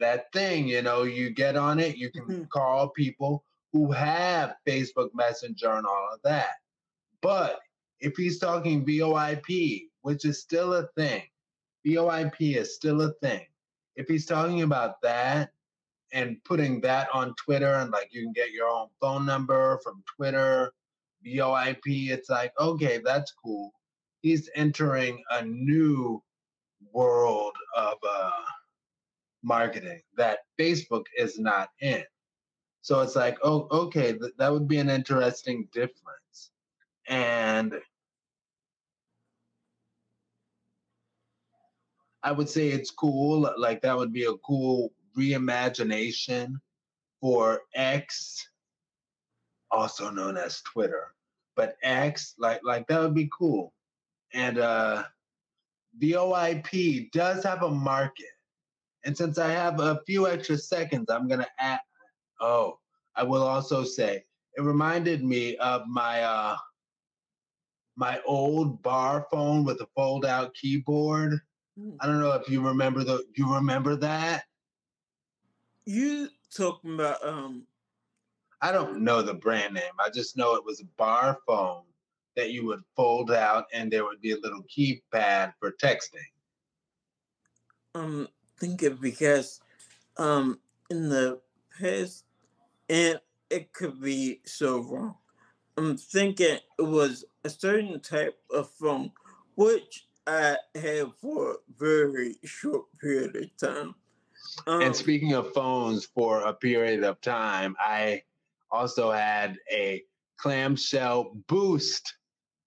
that 0.00 0.32
thing, 0.32 0.68
you 0.68 0.82
know, 0.82 1.04
you 1.04 1.30
get 1.30 1.56
on 1.56 1.78
it, 1.80 1.96
you 1.96 2.10
can 2.10 2.24
Mm-hmm. 2.26 2.44
call 2.52 2.90
people 2.90 3.44
who 3.72 3.92
have 3.92 4.56
Facebook 4.66 5.10
Messenger 5.14 5.72
and 5.72 5.86
all 5.86 6.08
of 6.12 6.20
that. 6.24 6.56
But 7.22 7.60
if 8.00 8.16
he's 8.16 8.38
talking 8.38 8.84
VoIP, 8.84 9.88
which 10.02 10.24
is 10.24 10.40
still 10.40 10.74
a 10.74 10.88
thing, 10.96 11.22
VoIP 11.86 12.56
is 12.56 12.74
still 12.74 13.02
a 13.02 13.12
thing. 13.14 13.46
If 13.96 14.08
he's 14.08 14.26
talking 14.26 14.62
about 14.62 15.00
that 15.02 15.50
and 16.12 16.42
putting 16.44 16.80
that 16.82 17.08
on 17.12 17.34
Twitter 17.34 17.74
and 17.74 17.90
like 17.90 18.08
you 18.12 18.22
can 18.22 18.32
get 18.32 18.52
your 18.52 18.68
own 18.68 18.88
phone 19.00 19.26
number 19.26 19.78
from 19.82 20.02
Twitter, 20.16 20.72
VoIP, 21.24 22.10
it's 22.10 22.30
like, 22.30 22.52
okay, 22.58 23.00
that's 23.04 23.32
cool. 23.32 23.72
He's 24.22 24.48
entering 24.54 25.22
a 25.30 25.44
new 25.44 26.22
world 26.92 27.54
of 27.76 27.94
uh, 28.08 28.30
marketing 29.42 30.00
that 30.16 30.40
Facebook 30.58 31.04
is 31.16 31.38
not 31.38 31.68
in. 31.80 32.04
So 32.82 33.00
it's 33.00 33.16
like, 33.16 33.38
oh, 33.42 33.66
okay, 33.70 34.12
th- 34.12 34.32
that 34.38 34.52
would 34.52 34.68
be 34.68 34.78
an 34.78 34.90
interesting 34.90 35.68
difference. 35.72 36.52
And 37.08 37.74
I 42.22 42.32
would 42.32 42.48
say 42.48 42.68
it's 42.68 42.90
cool. 42.90 43.52
Like 43.56 43.82
that 43.82 43.96
would 43.96 44.12
be 44.12 44.24
a 44.24 44.34
cool 44.44 44.92
reimagination 45.16 46.54
for 47.20 47.62
X, 47.74 48.48
also 49.70 50.10
known 50.10 50.36
as 50.36 50.62
Twitter. 50.62 51.14
But 51.56 51.76
X, 51.82 52.34
like 52.38 52.60
like 52.64 52.86
that 52.88 53.00
would 53.00 53.14
be 53.14 53.30
cool. 53.36 53.72
And 54.34 54.58
uh 54.58 55.04
VoIP 56.00 57.10
does 57.12 57.42
have 57.44 57.62
a 57.62 57.70
market. 57.70 58.26
And 59.04 59.16
since 59.16 59.38
I 59.38 59.48
have 59.50 59.80
a 59.80 60.00
few 60.06 60.26
extra 60.28 60.58
seconds, 60.58 61.10
I'm 61.10 61.28
gonna 61.28 61.48
add 61.58 61.80
oh, 62.40 62.78
I 63.14 63.22
will 63.22 63.42
also 63.42 63.84
say 63.84 64.24
it 64.56 64.62
reminded 64.62 65.24
me 65.24 65.56
of 65.56 65.86
my 65.86 66.22
uh 66.22 66.56
my 67.96 68.20
old 68.26 68.82
bar 68.82 69.26
phone 69.30 69.64
with 69.64 69.80
a 69.80 69.88
fold 69.96 70.26
out 70.26 70.54
keyboard. 70.54 71.40
Mm. 71.78 71.96
I 72.00 72.06
don't 72.06 72.20
know 72.20 72.32
if 72.32 72.48
you 72.48 72.60
remember 72.60 73.04
the 73.04 73.24
you 73.36 73.52
remember 73.52 73.96
that? 73.96 74.44
You 75.86 76.28
talking 76.50 76.94
about 76.94 77.24
um 77.24 77.66
I 78.60 78.72
don't 78.72 79.02
know 79.02 79.22
the 79.22 79.34
brand 79.34 79.74
name. 79.74 79.92
I 79.98 80.10
just 80.10 80.36
know 80.36 80.54
it 80.54 80.64
was 80.64 80.80
a 80.80 80.84
bar 80.96 81.38
phone 81.46 81.84
that 82.34 82.50
you 82.50 82.66
would 82.66 82.82
fold 82.94 83.30
out 83.30 83.66
and 83.72 83.90
there 83.90 84.04
would 84.04 84.20
be 84.20 84.32
a 84.32 84.38
little 84.38 84.62
keypad 84.64 85.54
for 85.58 85.72
texting. 85.72 86.26
um 87.94 88.28
thinking 88.58 88.96
because 88.96 89.60
um 90.18 90.60
in 90.90 91.08
the 91.08 91.40
past 91.78 92.24
and 92.88 93.20
it 93.50 93.72
could 93.72 94.00
be 94.00 94.40
so 94.44 94.80
wrong. 94.80 95.16
I'm 95.76 95.96
thinking 95.96 96.58
it 96.78 96.82
was 96.82 97.24
a 97.44 97.50
certain 97.50 98.00
type 98.00 98.38
of 98.50 98.70
phone 98.70 99.12
which 99.56 100.08
I 100.26 100.58
had 100.74 101.12
for 101.20 101.52
a 101.52 101.56
very 101.76 102.36
short 102.44 102.86
period 103.00 103.36
of 103.36 103.56
time. 103.56 103.94
Um, 104.66 104.82
and 104.82 104.96
speaking 104.96 105.34
of 105.34 105.52
phones 105.52 106.06
for 106.06 106.40
a 106.40 106.52
period 106.52 107.04
of 107.04 107.20
time, 107.20 107.76
I 107.78 108.22
also 108.70 109.10
had 109.10 109.56
a 109.70 110.02
clamshell 110.38 111.36
boost 111.48 112.14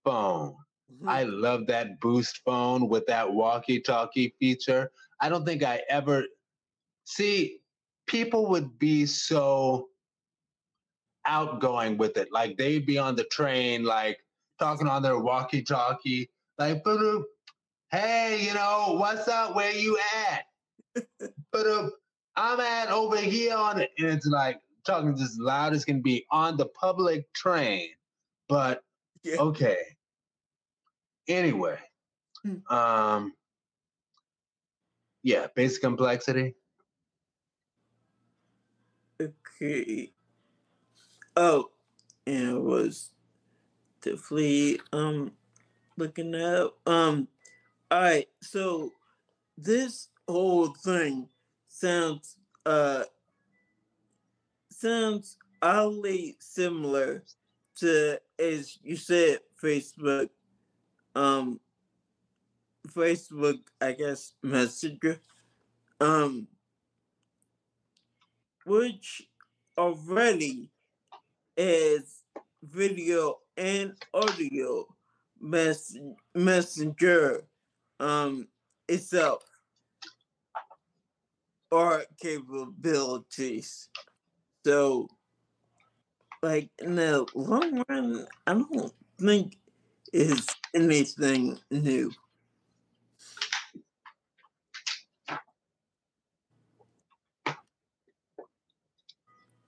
phone. 0.04 0.56
mhm. 0.92 1.10
I 1.10 1.24
love 1.24 1.68
that 1.68 2.00
boost 2.00 2.42
phone 2.46 2.90
with 2.90 3.06
that 3.08 3.32
walkie 3.32 3.80
talkie 3.80 4.34
feature. 4.40 4.92
I 5.22 5.30
don't 5.30 5.46
think 5.46 5.64
I 5.64 5.82
ever 5.90 6.26
see 7.06 7.60
people 8.08 8.48
would 8.48 8.80
be 8.80 9.06
so 9.06 9.90
outgoing 11.26 11.98
with 11.98 12.18
it. 12.18 12.32
Like 12.32 12.58
they'd 12.58 12.86
be 12.86 12.98
on 12.98 13.16
the 13.16 13.26
train, 13.26 13.84
like 13.84 14.18
talking 14.60 14.88
on 14.88 15.02
their 15.02 15.20
walkie 15.20 15.62
talkie, 15.62 16.30
like, 16.58 16.84
hey, 17.92 18.40
you 18.42 18.54
know, 18.54 18.96
what's 19.00 19.28
up? 19.28 19.56
Where 19.56 19.72
you 19.72 20.00
at? 20.28 20.46
Ba-doop. 21.52 21.90
I'm 22.36 22.60
at 22.60 22.90
over 22.90 23.18
here 23.18 23.56
on 23.56 23.80
it. 23.82 23.92
And 23.98 24.08
it's 24.08 24.26
like 24.26 24.62
talking 24.86 25.16
just 25.16 25.34
as 25.34 25.40
loud 25.40 25.74
as 25.74 25.84
can 25.86 26.02
be 26.02 26.26
on 26.32 26.58
the 26.58 26.68
public 26.68 27.32
train. 27.34 27.90
But 28.48 28.84
Yeah. 29.24 29.38
okay. 29.40 29.78
Anyway, 31.28 31.78
Hmm. 32.44 32.74
um, 32.74 33.34
yeah, 35.22 35.48
basic 35.56 35.82
complexity. 35.82 36.56
Okay. 39.22 40.14
Oh, 41.36 41.72
and 42.26 42.50
it 42.58 42.62
was 42.62 43.12
definitely 44.02 44.80
um 44.94 45.34
looking 45.98 46.34
up. 46.36 46.78
Um 46.88 47.28
all 47.92 48.02
right, 48.02 48.30
so 48.42 48.94
this 49.58 50.10
whole 50.28 50.74
thing 50.74 51.28
sounds 51.80 52.36
uh 52.66 53.04
sounds 54.70 55.38
oddly 55.62 56.36
similar 56.40 57.24
to 57.78 58.20
as 58.38 58.78
you 58.84 58.98
said 58.98 59.40
Facebook 59.62 60.30
um 61.16 61.60
Facebook 62.88 63.60
I 63.80 63.94
guess 63.94 64.34
Messenger. 64.44 65.20
Um 66.02 66.48
which 68.66 69.28
already 69.78 70.70
is 71.58 72.24
video 72.64 73.40
and 73.58 73.94
audio 74.14 74.86
mess- 75.40 75.98
messenger 76.36 77.46
um 78.00 78.48
itself 78.88 79.49
or 81.72 82.04
capabilities. 82.22 83.90
So 84.66 85.08
like 86.42 86.70
in 86.80 86.96
the 86.96 87.26
long 87.36 87.84
run, 87.90 88.26
I 88.48 88.54
don't 88.54 88.94
think 89.20 89.58
is 90.14 90.48
anything 90.74 91.60
new. 91.70 92.12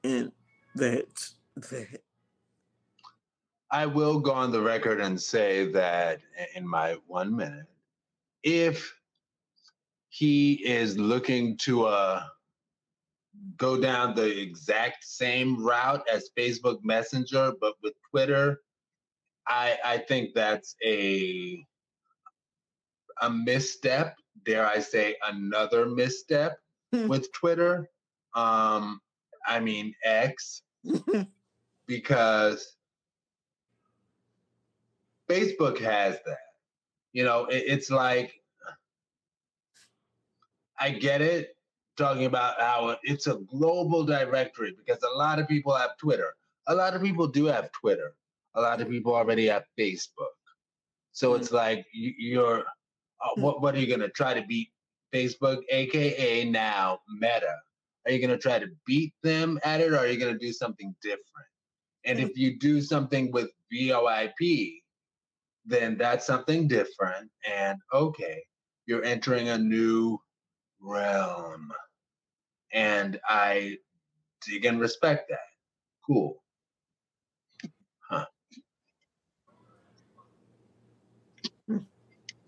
And 0.03 0.31
that's 0.75 1.35
that. 1.55 2.01
I 3.69 3.85
will 3.85 4.19
go 4.19 4.31
on 4.31 4.51
the 4.51 4.61
record 4.61 4.99
and 4.99 5.21
say 5.21 5.71
that 5.71 6.19
in 6.55 6.67
my 6.67 6.97
one 7.07 7.35
minute, 7.35 7.67
if 8.43 8.93
he 10.11 10.55
is 10.65 10.97
looking 10.99 11.57
to 11.59 11.85
uh, 11.85 12.23
go 13.57 13.79
down 13.79 14.15
the 14.15 14.39
exact 14.41 15.05
same 15.05 15.63
route 15.65 16.03
as 16.11 16.29
Facebook 16.37 16.79
Messenger, 16.83 17.53
but 17.61 17.75
with 17.81 17.93
Twitter, 18.11 18.61
I, 19.47 19.77
I 19.85 19.97
think 19.99 20.33
that's 20.35 20.75
a 20.85 21.65
a 23.21 23.29
misstep. 23.29 24.17
Dare 24.45 24.65
I 24.67 24.79
say 24.79 25.15
another 25.27 25.85
misstep 25.85 26.57
Hmm. 26.93 27.07
with 27.07 27.31
Twitter? 27.33 27.89
Um, 28.35 29.01
I 29.47 29.59
mean 29.61 29.95
X, 30.03 30.63
because 31.87 32.75
Facebook 35.29 35.79
has 35.79 36.19
that. 36.25 36.37
You 37.13 37.23
know, 37.23 37.45
it, 37.45 37.63
it's 37.67 37.89
like 37.91 38.40
I 40.81 40.89
get 40.89 41.21
it 41.21 41.55
talking 41.95 42.25
about 42.25 42.59
how 42.59 42.97
it's 43.03 43.27
a 43.27 43.35
global 43.35 44.03
directory 44.03 44.75
because 44.75 45.01
a 45.03 45.17
lot 45.17 45.39
of 45.39 45.47
people 45.47 45.75
have 45.75 45.95
Twitter. 45.97 46.33
A 46.67 46.75
lot 46.75 46.95
of 46.95 47.03
people 47.03 47.27
do 47.27 47.45
have 47.45 47.71
Twitter. 47.71 48.15
A 48.55 48.61
lot 48.61 48.81
of 48.81 48.89
people 48.89 49.15
already 49.15 49.45
have 49.47 49.63
Facebook. 49.79 50.35
So 51.11 51.35
it's 51.35 51.51
like 51.51 51.85
you, 51.93 52.13
you're, 52.17 52.61
uh, 52.61 53.35
Hmm. 53.35 53.41
what, 53.41 53.61
what 53.61 53.75
are 53.75 53.79
you 53.79 53.87
going 53.87 53.99
to 53.99 54.09
try 54.09 54.33
to 54.33 54.41
beat 54.41 54.71
Facebook, 55.13 55.59
AKA 55.69 56.49
now 56.49 56.99
Meta? 57.19 57.55
Are 58.05 58.11
you 58.11 58.19
going 58.19 58.31
to 58.31 58.37
try 58.37 58.57
to 58.57 58.67
beat 58.87 59.13
them 59.21 59.59
at 59.63 59.81
it 59.81 59.93
or 59.93 59.99
are 59.99 60.07
you 60.07 60.17
going 60.17 60.33
to 60.33 60.39
do 60.39 60.51
something 60.51 60.95
different? 61.03 61.21
And 62.05 62.19
if 62.19 62.35
you 62.35 62.57
do 62.57 62.81
something 62.81 63.31
with 63.31 63.51
VoIP, 63.71 64.81
then 65.65 65.97
that's 65.97 66.25
something 66.25 66.67
different. 66.67 67.29
And 67.47 67.77
okay, 67.93 68.41
you're 68.87 69.03
entering 69.03 69.49
a 69.49 69.57
new 69.59 70.19
realm. 70.81 71.71
And 72.73 73.19
I 73.27 73.77
dig 74.47 74.65
and 74.65 74.79
respect 74.81 75.29
that. 75.29 75.39
Cool. 76.07 76.41
Huh. 78.09 78.25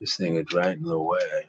This 0.02 0.18
thing 0.18 0.38
is 0.38 0.54
right 0.54 0.78
in 0.78 0.84
the 0.84 1.00
way. 1.00 1.48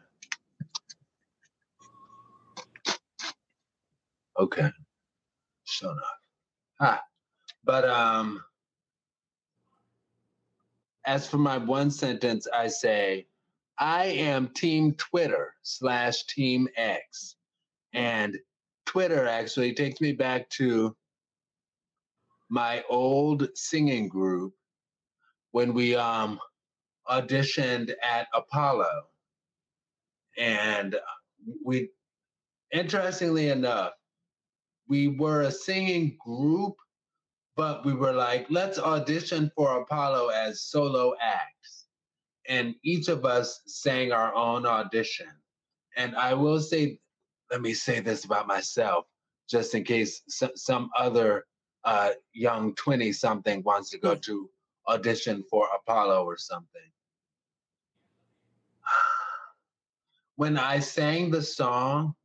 Okay. 4.40 4.70
So 5.64 5.90
enough. 5.90 6.04
Ah. 6.80 7.02
But 7.64 7.88
um 7.88 8.42
as 11.06 11.28
for 11.28 11.38
my 11.38 11.58
one 11.58 11.90
sentence, 11.90 12.48
I 12.54 12.68
say, 12.68 13.26
I 13.78 14.04
am 14.06 14.48
Team 14.48 14.94
Twitter 14.94 15.54
slash 15.62 16.24
Team 16.24 16.68
X. 16.76 17.36
And 17.92 18.38
Twitter 18.86 19.26
actually 19.26 19.74
takes 19.74 20.00
me 20.00 20.12
back 20.12 20.48
to 20.50 20.96
my 22.48 22.84
old 22.88 23.48
singing 23.54 24.08
group 24.08 24.54
when 25.52 25.72
we 25.74 25.96
um, 25.96 26.38
auditioned 27.08 27.92
at 28.02 28.28
Apollo. 28.34 29.04
And 30.36 30.96
we, 31.64 31.90
interestingly 32.72 33.48
enough, 33.48 33.92
we 34.88 35.08
were 35.08 35.42
a 35.42 35.50
singing 35.50 36.16
group, 36.24 36.74
but 37.56 37.84
we 37.84 37.94
were 37.94 38.12
like, 38.12 38.46
let's 38.50 38.78
audition 38.78 39.50
for 39.56 39.80
Apollo 39.80 40.28
as 40.28 40.62
solo 40.62 41.14
acts. 41.20 41.53
And 42.48 42.74
each 42.82 43.08
of 43.08 43.24
us 43.24 43.62
sang 43.66 44.12
our 44.12 44.34
own 44.34 44.66
audition. 44.66 45.28
And 45.96 46.14
I 46.16 46.34
will 46.34 46.60
say, 46.60 46.98
let 47.50 47.62
me 47.62 47.74
say 47.74 48.00
this 48.00 48.24
about 48.24 48.46
myself, 48.46 49.06
just 49.48 49.74
in 49.74 49.84
case 49.84 50.22
some 50.28 50.90
other 50.98 51.46
uh, 51.84 52.10
young 52.32 52.74
20 52.74 53.12
something 53.12 53.62
wants 53.62 53.90
to 53.90 53.98
go 53.98 54.14
to 54.14 54.50
audition 54.88 55.44
for 55.50 55.68
Apollo 55.74 56.24
or 56.24 56.36
something. 56.36 56.90
When 60.36 60.58
I 60.58 60.80
sang 60.80 61.30
the 61.30 61.42
song, 61.42 62.16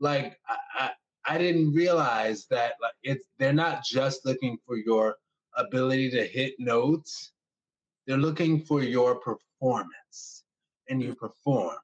like 0.00 0.36
I, 0.76 0.90
I 1.24 1.38
didn't 1.38 1.72
realize 1.72 2.46
that 2.46 2.74
like 2.82 2.94
it's 3.04 3.24
they're 3.38 3.52
not 3.52 3.84
just 3.84 4.26
looking 4.26 4.58
for 4.66 4.76
your 4.76 5.16
ability 5.56 6.10
to 6.10 6.26
hit 6.26 6.54
notes. 6.58 7.32
They're 8.06 8.16
looking 8.16 8.64
for 8.64 8.82
your 8.82 9.14
performance 9.14 9.51
and 10.88 11.02
you 11.02 11.14
perform. 11.14 11.76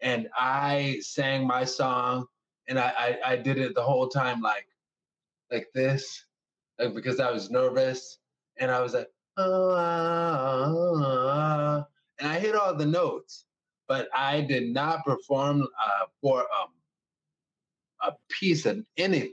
And 0.00 0.28
I 0.36 0.98
sang 1.00 1.46
my 1.46 1.64
song 1.64 2.26
and 2.68 2.78
I, 2.78 2.92
I, 3.24 3.32
I 3.32 3.36
did 3.36 3.58
it 3.58 3.74
the 3.74 3.82
whole 3.82 4.08
time 4.08 4.40
like 4.40 4.66
like 5.50 5.68
this, 5.74 6.24
like 6.78 6.94
because 6.94 7.20
I 7.20 7.30
was 7.30 7.50
nervous 7.50 8.18
and 8.58 8.70
I 8.70 8.80
was 8.80 8.94
like, 8.94 9.08
oh, 9.36 9.74
ah, 9.76 10.72
ah, 11.04 11.86
and 12.18 12.28
I 12.28 12.38
hit 12.38 12.54
all 12.54 12.74
the 12.74 12.86
notes, 12.86 13.44
but 13.86 14.08
I 14.14 14.40
did 14.40 14.72
not 14.72 15.04
perform 15.04 15.62
uh, 15.62 16.06
for 16.20 16.40
um, 16.40 16.70
a 18.02 18.12
piece 18.30 18.64
of 18.66 18.84
anything. 18.96 19.32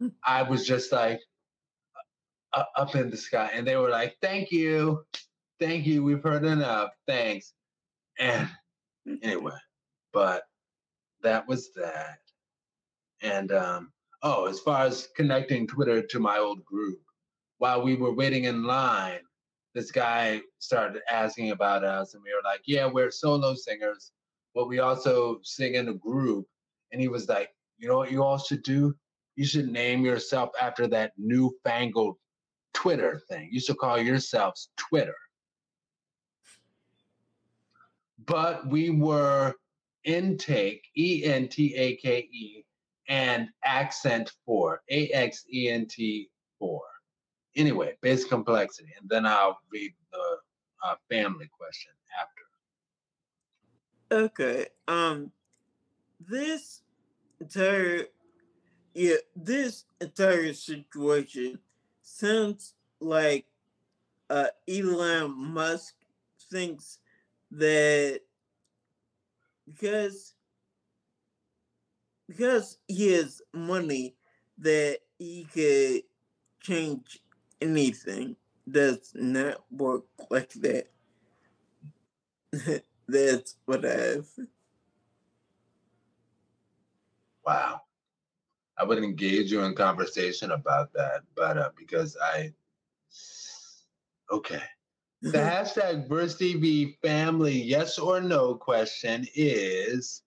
Hmm. 0.00 0.08
I 0.26 0.42
was 0.42 0.66
just 0.66 0.90
like 0.90 1.20
uh, 2.52 2.64
up 2.76 2.96
in 2.96 3.10
the 3.10 3.16
sky, 3.16 3.50
and 3.54 3.66
they 3.66 3.76
were 3.76 3.90
like, 3.90 4.16
"Thank 4.20 4.50
you, 4.50 5.04
thank 5.60 5.86
you. 5.86 6.02
We've 6.02 6.22
heard 6.22 6.44
enough. 6.44 6.90
Thanks." 7.06 7.52
And 8.18 8.48
anyway, 9.22 9.56
but 10.12 10.44
that 11.22 11.46
was 11.48 11.72
that. 11.74 12.18
And 13.22 13.52
um, 13.52 13.92
oh, 14.22 14.46
as 14.46 14.60
far 14.60 14.86
as 14.86 15.08
connecting 15.16 15.66
Twitter 15.66 16.02
to 16.02 16.20
my 16.20 16.38
old 16.38 16.64
group, 16.64 17.00
while 17.58 17.82
we 17.82 17.96
were 17.96 18.14
waiting 18.14 18.44
in 18.44 18.64
line, 18.64 19.20
this 19.74 19.90
guy 19.90 20.40
started 20.58 21.02
asking 21.10 21.50
about 21.50 21.84
us, 21.84 22.14
and 22.14 22.22
we 22.22 22.32
were 22.34 22.42
like, 22.44 22.62
"Yeah, 22.66 22.86
we're 22.86 23.10
solo 23.10 23.54
singers, 23.54 24.12
but 24.54 24.68
we 24.68 24.78
also 24.78 25.40
sing 25.42 25.74
in 25.74 25.88
a 25.88 25.94
group." 25.94 26.46
And 26.92 27.00
he 27.00 27.08
was 27.08 27.28
like, 27.28 27.50
you 27.78 27.88
know 27.88 27.96
what 27.96 28.12
you 28.12 28.22
all 28.22 28.38
should 28.38 28.62
do? 28.62 28.94
You 29.36 29.44
should 29.44 29.68
name 29.68 30.04
yourself 30.04 30.50
after 30.60 30.86
that 30.88 31.12
newfangled 31.18 32.16
Twitter 32.72 33.20
thing. 33.28 33.48
You 33.50 33.60
should 33.60 33.78
call 33.78 33.98
yourselves 33.98 34.70
Twitter. 34.76 35.16
But 38.26 38.66
we 38.66 38.90
were 38.90 39.54
intake, 40.04 40.84
E 40.96 41.24
N 41.24 41.48
T 41.48 41.74
A 41.74 41.96
K 41.96 42.28
E, 42.32 42.64
and 43.08 43.48
accent 43.64 44.30
four, 44.44 44.82
A 44.90 45.08
X 45.10 45.44
E 45.52 45.68
N 45.68 45.86
T 45.86 46.30
four. 46.58 46.82
Anyway, 47.56 47.96
base 48.00 48.24
complexity. 48.24 48.92
And 49.00 49.08
then 49.08 49.26
I'll 49.26 49.58
read 49.72 49.94
the 50.12 50.38
uh, 50.84 50.94
family 51.10 51.48
question 51.56 51.92
after. 52.20 52.42
Okay. 54.24 54.66
Um, 54.88 55.30
this 56.20 56.82
entire 57.40 58.06
yeah, 58.94 59.16
this 59.34 59.84
entire 60.00 60.52
situation 60.52 61.58
sounds 62.00 62.74
like 63.00 63.46
uh, 64.30 64.46
Elon 64.68 65.34
Musk 65.36 65.94
thinks 66.50 66.98
that 67.58 68.20
because 69.66 70.34
because 72.28 72.78
he 72.88 73.12
has 73.12 73.42
money 73.52 74.14
that 74.58 74.98
he 75.18 75.46
could 75.52 76.02
change 76.60 77.20
anything 77.60 78.36
does 78.70 79.12
not 79.14 79.64
work 79.70 80.04
like 80.30 80.52
that. 80.54 80.86
That's 83.08 83.56
what 83.66 83.84
I 83.84 83.90
have. 83.90 84.26
Wow. 87.44 87.82
I 88.76 88.84
would 88.84 88.98
engage 88.98 89.52
you 89.52 89.62
in 89.62 89.74
conversation 89.74 90.50
about 90.50 90.92
that, 90.94 91.22
but 91.36 91.58
uh, 91.58 91.70
because 91.76 92.16
I, 92.20 92.52
okay. 94.30 94.62
The 95.24 95.38
hashtag 95.38 96.06
VersTEAv 96.06 96.98
family 97.00 97.58
yes 97.58 97.98
or 97.98 98.20
no 98.20 98.56
question 98.56 99.26
is 99.34 100.22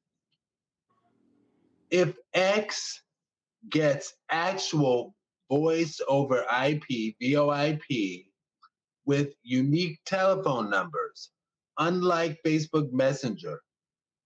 if 1.91 2.17
X 2.33 3.03
gets 3.69 4.15
actual 4.31 5.13
voice 5.49 6.01
over 6.07 6.39
IP, 6.65 7.15
VoIP, 7.21 8.25
with 9.05 9.35
unique 9.43 9.99
telephone 10.03 10.71
numbers, 10.71 11.29
unlike 11.77 12.41
Facebook 12.43 12.91
Messenger, 12.91 13.61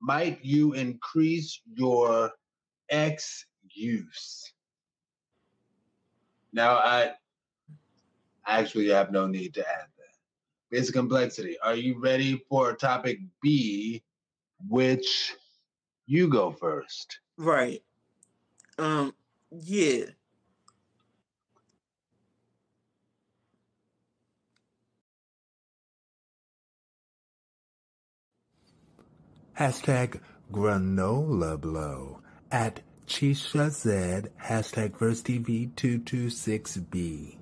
might 0.01 0.39
you 0.41 0.71
increase 0.71 1.61
your 1.65 2.31
X 2.89 3.45
use. 3.69 4.53
Now, 6.53 6.77
I 6.77 7.11
actually 8.47 8.87
have 8.87 9.11
no 9.11 9.27
need 9.27 9.53
to 9.55 9.67
add 9.67 9.87
that. 9.97 10.00
Basic 10.71 10.95
complexity. 10.95 11.57
Are 11.61 11.75
you 11.75 11.99
ready 11.99 12.41
for 12.49 12.73
topic 12.73 13.19
B, 13.41 14.01
which 14.69 15.35
you 16.07 16.29
go 16.29 16.51
first? 16.51 17.19
Right. 17.37 17.83
Um, 18.77 19.13
yeah. 19.51 20.05
Hashtag 29.59 30.21
granola 30.51 31.59
blow 31.59 32.21
at 32.49 32.79
Chisha 33.05 33.69
Z, 33.69 34.29
hashtag 34.41 34.97
VersTEAv226B. 34.97 37.40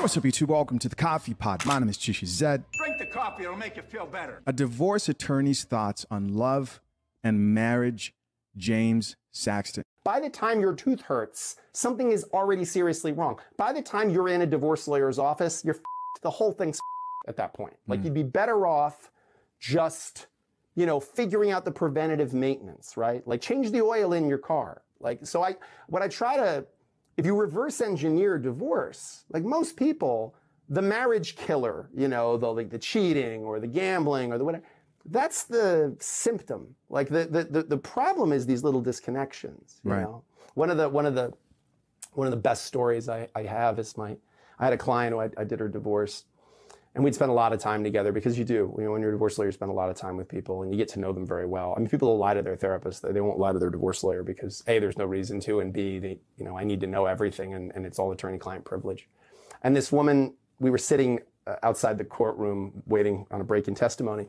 What's 0.00 0.16
up, 0.16 0.24
YouTube? 0.24 0.48
Welcome 0.48 0.78
to 0.78 0.88
the 0.88 0.96
Coffee 0.96 1.34
Pod. 1.34 1.66
My 1.66 1.78
name 1.78 1.90
is 1.90 1.98
Chisha 1.98 2.24
Z. 2.24 2.46
Drink 2.72 2.98
the 2.98 3.04
coffee, 3.04 3.44
it'll 3.44 3.54
make 3.54 3.76
you 3.76 3.82
feel 3.82 4.06
better. 4.06 4.40
A 4.46 4.52
divorce 4.52 5.10
attorney's 5.10 5.64
thoughts 5.64 6.06
on 6.10 6.34
love 6.34 6.80
and 7.22 7.52
marriage, 7.52 8.14
James 8.56 9.16
Sexton. 9.30 9.84
By 10.02 10.18
the 10.18 10.30
time 10.30 10.58
your 10.58 10.74
tooth 10.74 11.02
hurts, 11.02 11.56
something 11.72 12.12
is 12.12 12.24
already 12.32 12.64
seriously 12.64 13.12
wrong. 13.12 13.38
By 13.58 13.74
the 13.74 13.82
time 13.82 14.08
you're 14.08 14.28
in 14.28 14.40
a 14.40 14.46
divorce 14.46 14.88
lawyer's 14.88 15.18
office, 15.18 15.62
you're 15.66 15.78
the 16.22 16.30
whole 16.30 16.52
thing's 16.52 16.80
at 17.28 17.36
that 17.36 17.52
point. 17.52 17.76
Like 17.86 18.00
mm. 18.00 18.06
you'd 18.06 18.14
be 18.14 18.22
better 18.22 18.66
off 18.66 19.10
just 19.60 20.28
you 20.74 20.86
know, 20.86 20.98
figuring 20.98 21.50
out 21.50 21.66
the 21.66 21.70
preventative 21.70 22.32
maintenance, 22.32 22.96
right? 22.96 23.26
Like 23.28 23.42
change 23.42 23.70
the 23.70 23.82
oil 23.82 24.14
in 24.14 24.28
your 24.28 24.38
car. 24.38 24.80
Like, 24.98 25.26
so 25.26 25.42
I, 25.42 25.56
what 25.88 26.00
I 26.02 26.08
try 26.08 26.36
to, 26.36 26.64
if 27.20 27.26
you 27.26 27.36
reverse 27.36 27.82
engineer 27.82 28.38
divorce, 28.38 29.24
like 29.28 29.44
most 29.44 29.76
people, 29.76 30.34
the 30.70 30.80
marriage 30.80 31.36
killer, 31.36 31.90
you 31.94 32.08
know, 32.08 32.38
the, 32.38 32.50
like 32.50 32.70
the 32.70 32.78
cheating 32.78 33.44
or 33.44 33.60
the 33.60 33.66
gambling 33.66 34.32
or 34.32 34.38
the 34.38 34.44
whatever, 34.44 34.64
that's 35.04 35.44
the 35.44 35.94
symptom. 36.00 36.74
Like 36.88 37.10
the, 37.10 37.26
the, 37.26 37.44
the, 37.44 37.62
the 37.64 37.76
problem 37.76 38.32
is 38.32 38.46
these 38.46 38.64
little 38.64 38.82
disconnections. 38.82 39.80
You 39.84 39.90
Right. 39.92 40.00
know? 40.00 40.24
One 40.54 40.70
of 40.70 40.78
the 40.78 40.88
one 40.88 41.04
of 41.04 41.14
the 41.14 41.30
one 42.14 42.26
of 42.26 42.30
the 42.30 42.38
best 42.38 42.64
stories 42.64 43.10
I, 43.10 43.28
I 43.34 43.42
have 43.42 43.78
is 43.78 43.98
my 43.98 44.16
I 44.58 44.64
had 44.64 44.72
a 44.72 44.78
client 44.78 45.12
who 45.12 45.20
I, 45.20 45.28
I 45.36 45.44
did 45.44 45.60
her 45.60 45.68
divorce 45.68 46.24
and 46.94 47.04
we'd 47.04 47.14
spend 47.14 47.30
a 47.30 47.34
lot 47.34 47.52
of 47.52 47.60
time 47.60 47.84
together 47.84 48.10
because 48.10 48.36
you 48.36 48.44
do. 48.44 48.74
You 48.76 48.84
know, 48.84 48.92
when 48.92 49.00
you're 49.00 49.10
a 49.10 49.14
divorce 49.14 49.38
lawyer, 49.38 49.48
you 49.48 49.52
spend 49.52 49.70
a 49.70 49.74
lot 49.74 49.90
of 49.90 49.96
time 49.96 50.16
with 50.16 50.28
people 50.28 50.62
and 50.62 50.72
you 50.72 50.76
get 50.76 50.88
to 50.88 51.00
know 51.00 51.12
them 51.12 51.24
very 51.24 51.46
well. 51.46 51.72
I 51.76 51.80
mean, 51.80 51.88
people 51.88 52.08
will 52.08 52.18
lie 52.18 52.34
to 52.34 52.42
their 52.42 52.56
therapist. 52.56 53.02
They 53.02 53.20
won't 53.20 53.38
lie 53.38 53.52
to 53.52 53.58
their 53.60 53.70
divorce 53.70 54.02
lawyer 54.02 54.24
because 54.24 54.64
A, 54.66 54.80
there's 54.80 54.98
no 54.98 55.04
reason 55.04 55.38
to, 55.40 55.60
and 55.60 55.72
B, 55.72 56.00
they, 56.00 56.18
you 56.36 56.44
know, 56.44 56.58
I 56.58 56.64
need 56.64 56.80
to 56.80 56.88
know 56.88 57.06
everything 57.06 57.54
and, 57.54 57.70
and 57.74 57.86
it's 57.86 57.98
all 57.98 58.10
attorney-client 58.10 58.64
privilege. 58.64 59.08
And 59.62 59.76
this 59.76 59.92
woman, 59.92 60.34
we 60.58 60.70
were 60.70 60.78
sitting 60.78 61.20
uh, 61.46 61.56
outside 61.62 61.96
the 61.96 62.04
courtroom 62.04 62.82
waiting 62.86 63.24
on 63.30 63.40
a 63.40 63.44
break 63.44 63.68
in 63.68 63.74
testimony. 63.74 64.26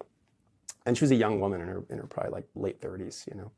And 0.85 0.95
she 0.95 1.03
was 1.03 1.11
a 1.11 1.15
young 1.15 1.39
woman 1.39 1.61
in 1.61 1.67
her, 1.67 1.83
in 1.89 1.97
her 1.97 2.05
probably 2.05 2.31
like 2.31 2.47
late 2.55 2.79
30s, 2.79 3.27
you 3.27 3.37
know, 3.37 3.51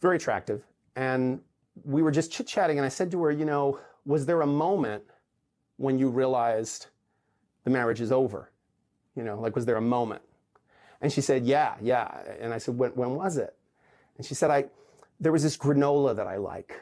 very 0.00 0.16
attractive. 0.16 0.62
And 0.96 1.40
we 1.84 2.02
were 2.02 2.10
just 2.10 2.30
chit 2.32 2.46
chatting, 2.46 2.78
and 2.78 2.84
I 2.84 2.90
said 2.90 3.10
to 3.12 3.22
her, 3.24 3.30
you 3.30 3.44
know, 3.44 3.78
was 4.04 4.26
there 4.26 4.42
a 4.42 4.46
moment 4.46 5.04
when 5.76 5.98
you 5.98 6.08
realized 6.08 6.88
the 7.64 7.70
marriage 7.70 8.00
is 8.00 8.12
over? 8.12 8.50
You 9.16 9.24
know, 9.24 9.38
like, 9.40 9.54
was 9.54 9.66
there 9.66 9.76
a 9.76 9.82
moment? 9.82 10.22
And 11.00 11.12
she 11.12 11.20
said, 11.20 11.44
yeah, 11.44 11.74
yeah. 11.82 12.22
And 12.40 12.54
I 12.54 12.58
said, 12.58 12.78
when, 12.78 12.90
when 12.92 13.14
was 13.14 13.36
it? 13.36 13.54
And 14.16 14.24
she 14.24 14.34
said, 14.34 14.50
I, 14.50 14.66
there 15.20 15.32
was 15.32 15.42
this 15.42 15.56
granola 15.56 16.16
that 16.16 16.26
I 16.26 16.36
like. 16.36 16.80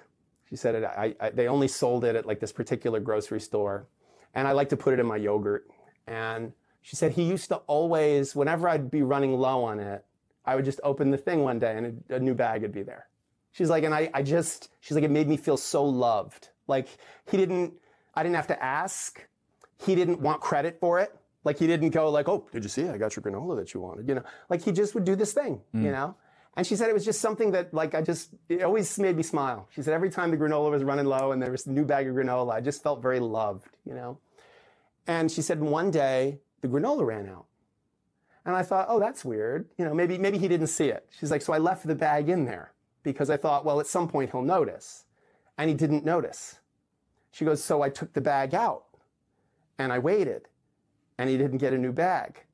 She 0.49 0.57
said, 0.57 0.75
it, 0.75 0.85
I, 0.85 1.15
I, 1.21 1.31
they 1.31 1.49
only 1.49 1.69
sold 1.69 2.05
it 2.05 2.17
at 2.17 2.27
like 2.27 2.41
this 2.41 2.53
particular 2.53 3.01
grocery 3.01 3.41
store. 3.41 3.87
And 4.35 4.47
I 4.47 4.53
like 4.53 4.69
to 4.71 4.77
put 4.77 4.93
it 4.95 5.01
in 5.01 5.07
my 5.07 5.17
yogurt. 5.17 5.69
And 6.07 6.53
she 6.83 6.97
said, 6.97 7.13
he 7.13 7.23
used 7.23 7.49
to 7.49 7.57
always, 7.67 8.35
whenever 8.35 8.69
I'd 8.69 8.91
be 8.91 9.03
running 9.03 9.37
low 9.37 9.65
on 9.65 9.81
it, 9.81 10.05
I 10.45 10.57
would 10.57 10.65
just 10.65 10.81
open 10.83 11.11
the 11.11 11.19
thing 11.19 11.43
one 11.45 11.59
day 11.59 11.77
and 11.77 12.03
a, 12.11 12.17
a 12.17 12.21
new 12.21 12.35
bag 12.35 12.63
would 12.63 12.73
be 12.73 12.83
there. 12.83 13.07
She's 13.53 13.71
like, 13.71 13.85
and 13.85 13.95
I, 13.95 14.11
I 14.15 14.23
just, 14.23 14.71
she's 14.81 14.95
like, 14.95 15.05
it 15.05 15.11
made 15.11 15.29
me 15.29 15.37
feel 15.37 15.57
so 15.57 15.85
loved. 15.85 16.49
Like 16.67 16.89
he 17.31 17.37
didn't, 17.37 17.75
I 18.15 18.23
didn't 18.23 18.37
have 18.37 18.49
to 18.49 18.63
ask. 18.63 19.25
He 19.85 19.95
didn't 19.95 20.21
want 20.21 20.41
credit 20.41 20.79
for 20.79 20.99
it. 20.99 21.15
Like 21.45 21.59
he 21.59 21.67
didn't 21.67 21.91
go 21.91 22.11
like, 22.11 22.29
oh, 22.29 22.47
did 22.53 22.63
you 22.63 22.69
see? 22.69 22.89
I 22.89 22.99
got 22.99 23.17
your 23.17 23.23
granola 23.23 23.57
that 23.57 23.73
you 23.73 23.81
wanted. 23.81 24.09
You 24.09 24.17
know, 24.17 24.25
like 24.49 24.63
he 24.63 24.73
just 24.73 24.95
would 24.95 25.05
do 25.05 25.17
this 25.17 25.33
thing, 25.33 25.61
you 25.73 25.81
mm. 25.81 25.93
know? 25.93 26.17
And 26.57 26.67
she 26.67 26.77
said 26.77 26.91
it 26.91 26.93
was 26.93 27.05
just 27.05 27.21
something 27.21 27.53
that 27.53 27.73
like, 27.73 27.95
I 27.95 28.03
just, 28.03 28.35
it 28.49 28.63
always 28.63 28.99
made 28.99 29.17
me 29.17 29.23
smile. 29.23 29.69
She 29.71 29.83
said 29.83 29.95
every 29.95 30.11
time 30.11 30.31
the 30.31 30.37
granola 30.37 30.71
was 30.71 30.85
running 30.85 31.07
low 31.07 31.33
and 31.33 31.41
there 31.41 31.51
was 31.51 31.67
a 31.67 31.71
new 31.71 31.85
bag 31.85 32.09
of 32.09 32.15
granola, 32.15 32.53
I 32.53 32.61
just 32.61 32.83
felt 32.83 33.01
very 33.01 33.21
loved, 33.21 33.69
you 33.87 33.95
know? 33.95 34.19
And 35.07 35.31
she 35.31 35.41
said 35.41 35.61
one 35.61 35.91
day 35.91 36.41
the 36.61 36.69
granola 36.69 37.07
ran 37.07 37.29
out. 37.29 37.47
And 38.45 38.55
I 38.55 38.63
thought, 38.63 38.87
oh, 38.89 38.99
that's 38.99 39.25
weird. 39.25 39.69
You 39.79 39.85
know, 39.85 39.95
maybe, 39.95 40.19
maybe 40.19 40.39
he 40.39 40.49
didn't 40.49 40.67
see 40.67 40.89
it. 40.89 41.07
She's 41.19 41.31
like, 41.31 41.43
so 41.43 41.53
I 41.53 41.59
left 41.59 41.87
the 41.87 41.95
bag 41.95 42.29
in 42.29 42.45
there 42.45 42.73
because 43.03 43.31
I 43.31 43.37
thought, 43.37 43.65
well, 43.65 43.81
at 43.81 43.87
some 43.87 44.09
point 44.09 44.31
he'll 44.33 44.43
notice. 44.43 45.05
And 45.57 45.71
he 45.71 45.75
didn't 45.75 46.05
notice. 46.05 46.59
She 47.33 47.45
goes, 47.45 47.63
so 47.63 47.81
I 47.81 47.91
took 47.91 48.13
the 48.13 48.21
bag 48.21 48.55
out 48.55 48.85
and 49.81 49.93
I 49.93 49.99
waited 49.99 50.47
and 51.19 51.31
he 51.31 51.39
didn't 51.39 51.59
get 51.59 51.73
a 51.73 51.79
new 51.79 51.93
bag. 51.93 52.45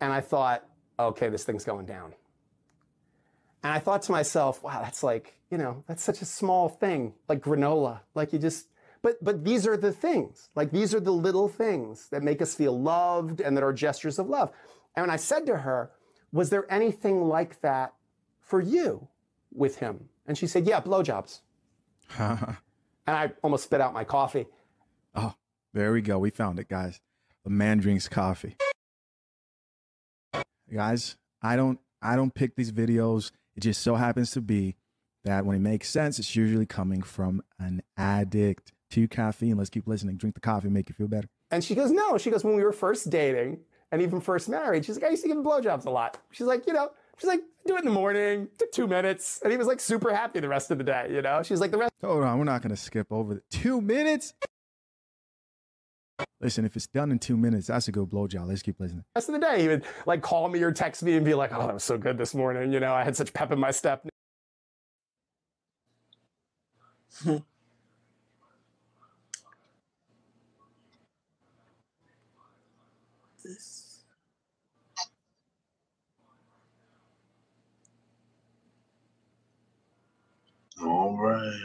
And 0.00 0.12
I 0.12 0.20
thought, 0.20 0.64
okay, 0.98 1.28
this 1.28 1.44
thing's 1.44 1.64
going 1.64 1.86
down. 1.86 2.12
And 3.62 3.72
I 3.72 3.78
thought 3.78 4.02
to 4.02 4.12
myself, 4.12 4.62
wow, 4.62 4.82
that's 4.82 5.02
like, 5.02 5.38
you 5.50 5.58
know, 5.58 5.84
that's 5.86 6.02
such 6.02 6.22
a 6.22 6.24
small 6.24 6.68
thing, 6.68 7.14
like 7.28 7.40
granola. 7.40 8.00
Like 8.14 8.32
you 8.32 8.38
just, 8.38 8.66
but 9.00 9.22
but 9.22 9.44
these 9.44 9.66
are 9.66 9.76
the 9.76 9.92
things. 9.92 10.50
Like 10.54 10.72
these 10.72 10.94
are 10.94 11.00
the 11.00 11.12
little 11.12 11.48
things 11.48 12.08
that 12.10 12.22
make 12.22 12.42
us 12.42 12.54
feel 12.54 12.78
loved 12.78 13.40
and 13.40 13.56
that 13.56 13.62
are 13.62 13.72
gestures 13.72 14.18
of 14.18 14.28
love. 14.28 14.50
And 14.94 15.04
when 15.04 15.10
I 15.10 15.16
said 15.16 15.46
to 15.46 15.58
her, 15.58 15.92
was 16.32 16.50
there 16.50 16.70
anything 16.70 17.28
like 17.28 17.60
that 17.60 17.94
for 18.40 18.60
you 18.60 19.08
with 19.52 19.78
him? 19.78 20.08
And 20.26 20.36
she 20.36 20.46
said, 20.46 20.66
yeah, 20.66 20.80
blowjobs. 20.80 21.40
And 23.08 23.16
I 23.16 23.30
almost 23.40 23.62
spit 23.62 23.80
out 23.80 23.94
my 23.94 24.02
coffee. 24.02 24.46
oh, 25.14 25.32
there 25.76 25.92
we 25.92 26.00
go. 26.00 26.18
We 26.18 26.30
found 26.30 26.58
it, 26.58 26.68
guys. 26.68 27.00
The 27.44 27.50
man 27.50 27.78
drinks 27.78 28.08
coffee. 28.08 28.56
Guys, 30.72 31.16
I 31.42 31.54
don't 31.54 31.78
I 32.02 32.16
don't 32.16 32.34
pick 32.34 32.56
these 32.56 32.72
videos. 32.72 33.30
It 33.54 33.60
just 33.60 33.82
so 33.82 33.94
happens 33.94 34.32
to 34.32 34.40
be 34.40 34.76
that 35.24 35.44
when 35.44 35.56
it 35.56 35.60
makes 35.60 35.88
sense, 35.88 36.18
it's 36.18 36.34
usually 36.34 36.66
coming 36.66 37.02
from 37.02 37.42
an 37.58 37.82
addict 37.96 38.72
to 38.90 39.08
caffeine. 39.08 39.56
Let's 39.56 39.70
keep 39.70 39.86
listening. 39.86 40.16
Drink 40.16 40.34
the 40.34 40.40
coffee, 40.40 40.68
make 40.68 40.88
you 40.88 40.94
feel 40.94 41.08
better. 41.08 41.28
And 41.50 41.62
she 41.62 41.74
goes, 41.74 41.90
no. 41.90 42.18
She 42.18 42.30
goes, 42.30 42.44
when 42.44 42.56
we 42.56 42.64
were 42.64 42.72
first 42.72 43.10
dating 43.10 43.60
and 43.92 44.02
even 44.02 44.20
first 44.20 44.48
married, 44.48 44.84
she's 44.84 44.96
like, 44.96 45.04
I 45.04 45.10
used 45.10 45.22
to 45.22 45.28
give 45.28 45.36
him 45.36 45.44
blowjobs 45.44 45.86
a 45.86 45.90
lot. 45.90 46.18
She's 46.30 46.46
like, 46.46 46.66
you 46.66 46.72
know, 46.72 46.90
she's 47.18 47.28
like, 47.28 47.40
do 47.66 47.76
it 47.76 47.80
in 47.80 47.84
the 47.86 47.90
morning, 47.90 48.48
took 48.58 48.72
two 48.72 48.86
minutes. 48.86 49.40
And 49.42 49.52
he 49.52 49.58
was 49.58 49.66
like 49.66 49.80
super 49.80 50.14
happy 50.14 50.40
the 50.40 50.48
rest 50.48 50.70
of 50.70 50.78
the 50.78 50.84
day, 50.84 51.08
you 51.10 51.22
know? 51.22 51.42
She's 51.42 51.60
like, 51.60 51.70
the 51.70 51.78
rest 51.78 51.92
Hold 52.02 52.24
on, 52.24 52.38
we're 52.38 52.44
not 52.44 52.62
gonna 52.62 52.76
skip 52.76 53.08
over 53.10 53.34
the 53.34 53.42
two 53.50 53.80
minutes. 53.80 54.34
Listen, 56.40 56.64
if 56.64 56.76
it's 56.76 56.86
done 56.86 57.10
in 57.10 57.18
two 57.18 57.36
minutes, 57.36 57.66
that's 57.68 57.88
a 57.88 57.92
good 57.92 58.08
blowjob. 58.08 58.48
Let's 58.48 58.62
keep 58.62 58.78
listening. 58.78 59.04
rest 59.14 59.28
of 59.28 59.34
the 59.34 59.40
day, 59.40 59.62
he 59.62 59.68
would 59.68 59.84
like 60.06 60.22
call 60.22 60.48
me 60.48 60.62
or 60.62 60.70
text 60.70 61.02
me 61.02 61.14
and 61.16 61.24
be 61.24 61.34
like, 61.34 61.52
oh, 61.52 61.66
that 61.66 61.74
was 61.74 61.84
so 61.84 61.98
good 61.98 62.18
this 62.18 62.34
morning. 62.34 62.72
You 62.72 62.80
know, 62.80 62.92
I 62.92 63.04
had 63.04 63.16
such 63.16 63.32
pep 63.32 63.52
in 63.52 63.58
my 63.58 63.70
step. 63.70 64.06
This. 73.42 74.04
All 80.82 81.16
right. 81.16 81.60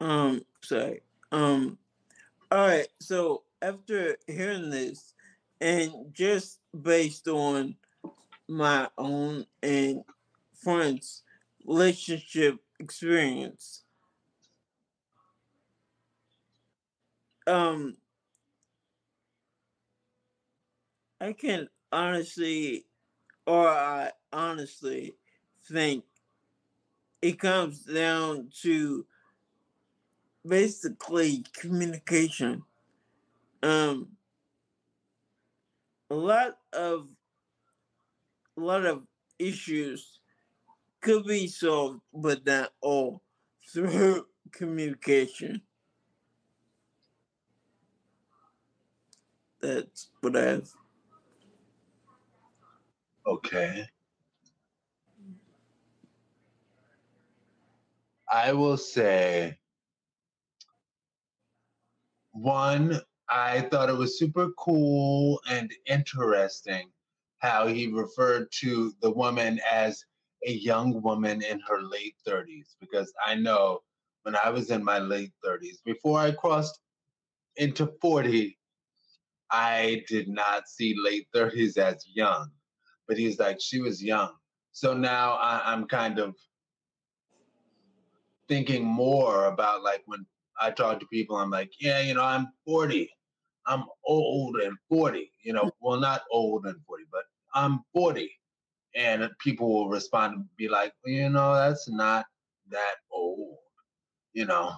Um, 0.00 0.42
sorry. 0.62 1.02
Um, 1.32 1.78
all 2.50 2.66
right. 2.66 2.88
So 3.00 3.44
after 3.62 4.16
hearing 4.26 4.70
this, 4.70 5.14
and 5.60 5.92
just 6.12 6.60
based 6.80 7.28
on 7.28 7.76
my 8.48 8.88
own 8.98 9.46
and 9.62 10.02
friends' 10.54 11.22
relationship 11.66 12.58
experience, 12.78 13.84
um, 17.46 17.96
I 21.20 21.32
can 21.32 21.68
honestly, 21.92 22.86
or 23.46 23.68
I 23.68 24.12
honestly 24.32 25.16
think 25.64 26.04
it 27.22 27.38
comes 27.38 27.84
down 27.84 28.50
to 28.62 29.06
basically 30.46 31.44
communication. 31.54 32.62
Um, 33.62 34.08
a 36.10 36.14
lot 36.14 36.56
of 36.72 37.08
a 38.56 38.60
lot 38.60 38.84
of 38.84 39.02
issues 39.38 40.20
could 41.00 41.24
be 41.24 41.46
solved, 41.46 42.00
but 42.12 42.44
not 42.44 42.72
all 42.80 43.22
through 43.72 44.26
communication. 44.52 45.62
That's 49.60 50.10
what 50.20 50.36
I 50.36 50.42
have. 50.42 50.70
Okay. 53.26 53.86
I 58.32 58.52
will 58.52 58.76
say 58.76 59.59
one, 62.32 63.00
I 63.28 63.62
thought 63.62 63.88
it 63.88 63.96
was 63.96 64.18
super 64.18 64.50
cool 64.58 65.40
and 65.48 65.72
interesting 65.86 66.90
how 67.38 67.66
he 67.66 67.86
referred 67.86 68.48
to 68.60 68.92
the 69.00 69.10
woman 69.10 69.60
as 69.70 70.04
a 70.46 70.52
young 70.52 71.00
woman 71.02 71.42
in 71.42 71.60
her 71.60 71.82
late 71.82 72.16
30s 72.26 72.74
because 72.80 73.12
I 73.24 73.34
know 73.34 73.80
when 74.22 74.36
I 74.36 74.50
was 74.50 74.70
in 74.70 74.84
my 74.84 74.98
late 74.98 75.32
30s, 75.44 75.76
before 75.84 76.18
I 76.18 76.32
crossed 76.32 76.80
into 77.56 77.92
40, 78.00 78.58
I 79.50 80.04
did 80.08 80.28
not 80.28 80.68
see 80.68 80.94
late 81.02 81.26
30s 81.34 81.78
as 81.78 82.04
young. 82.12 82.50
But 83.08 83.18
he's 83.18 83.38
like, 83.38 83.58
she 83.60 83.80
was 83.80 84.02
young. 84.02 84.32
So 84.72 84.94
now 84.94 85.32
I, 85.34 85.72
I'm 85.72 85.86
kind 85.86 86.18
of 86.18 86.36
thinking 88.48 88.84
more 88.84 89.46
about 89.46 89.82
like 89.82 90.02
when 90.06 90.26
I 90.60 90.70
talk 90.70 91.00
to 91.00 91.06
people, 91.06 91.36
I'm 91.36 91.50
like, 91.50 91.70
yeah, 91.80 92.00
you 92.00 92.14
know, 92.14 92.24
I'm 92.24 92.48
40. 92.66 93.10
I'm 93.66 93.84
old 94.04 94.56
and 94.56 94.76
40, 94.88 95.30
you 95.42 95.52
know, 95.52 95.70
well, 95.80 96.00
not 96.00 96.22
old 96.30 96.66
and 96.66 96.76
40, 96.86 97.04
but 97.12 97.24
I'm 97.54 97.80
40. 97.94 98.30
And 98.96 99.28
people 99.38 99.72
will 99.72 99.88
respond 99.88 100.34
and 100.34 100.44
be 100.56 100.68
like, 100.68 100.92
well, 101.04 101.14
you 101.14 101.28
know, 101.28 101.54
that's 101.54 101.88
not 101.88 102.26
that 102.70 102.96
old, 103.12 103.58
you 104.32 104.46
know. 104.46 104.72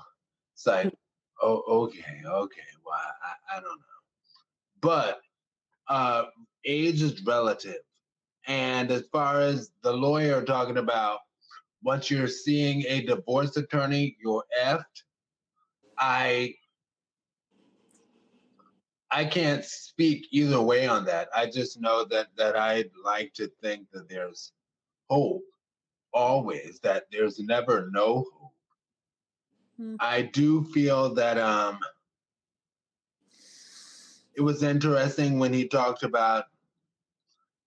It's 0.55 0.67
like, 0.67 0.93
oh, 1.41 1.63
okay, 1.85 2.21
okay, 2.27 2.61
well, 2.85 2.95
I, 2.95 3.57
I 3.57 3.61
don't 3.61 3.65
know. 3.65 3.93
But 4.81 5.21
uh, 5.89 6.25
age 6.65 7.03
is 7.03 7.25
relative. 7.25 7.81
And 8.47 8.91
as 8.91 9.05
far 9.13 9.41
as 9.41 9.71
the 9.83 9.93
lawyer 9.93 10.43
talking 10.43 10.79
about 10.79 11.21
once 11.83 12.11
you're 12.11 12.29
seeing 12.29 12.85
a 12.89 13.03
divorce 13.05 13.57
attorney, 13.57 14.17
you're 14.23 14.45
effed. 14.61 14.85
I 16.03 16.57
I 19.13 19.25
can't 19.25 19.65
speak 19.65 20.27
either 20.33 20.61
way 20.61 20.89
on 20.89 21.05
that. 21.05 21.29
I 21.35 21.47
just 21.47 21.81
know 21.81 22.05
that 22.07 22.27
that 22.37 22.57
I'd 22.57 22.91
like 23.05 23.33
to 23.35 23.47
think 23.63 23.89
that 23.93 24.09
there's 24.09 24.53
hope 25.09 25.45
always, 26.13 26.81
that 26.81 27.05
there's 27.13 27.39
never 27.39 27.89
no 27.93 28.25
hope. 28.35 28.53
Hmm. 29.77 29.95
I 30.01 30.23
do 30.23 30.65
feel 30.65 31.15
that 31.15 31.39
um 31.39 31.79
it 34.35 34.41
was 34.41 34.65
interesting 34.65 35.39
when 35.39 35.53
he 35.53 35.69
talked 35.69 36.03
about 36.03 36.47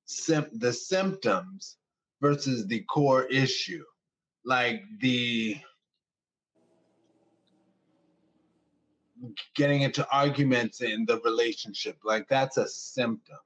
sim- 0.04 0.50
the 0.52 0.74
symptoms 0.74 1.78
versus 2.22 2.68
the 2.68 2.82
core 2.82 3.26
issue 3.28 3.84
like 4.44 4.84
the 5.00 5.58
getting 9.56 9.82
into 9.82 10.08
arguments 10.12 10.82
in 10.82 11.06
the 11.06 11.20
relationship 11.22 11.98
like 12.04 12.28
that's 12.28 12.58
a 12.58 12.68
symptom 12.68 13.38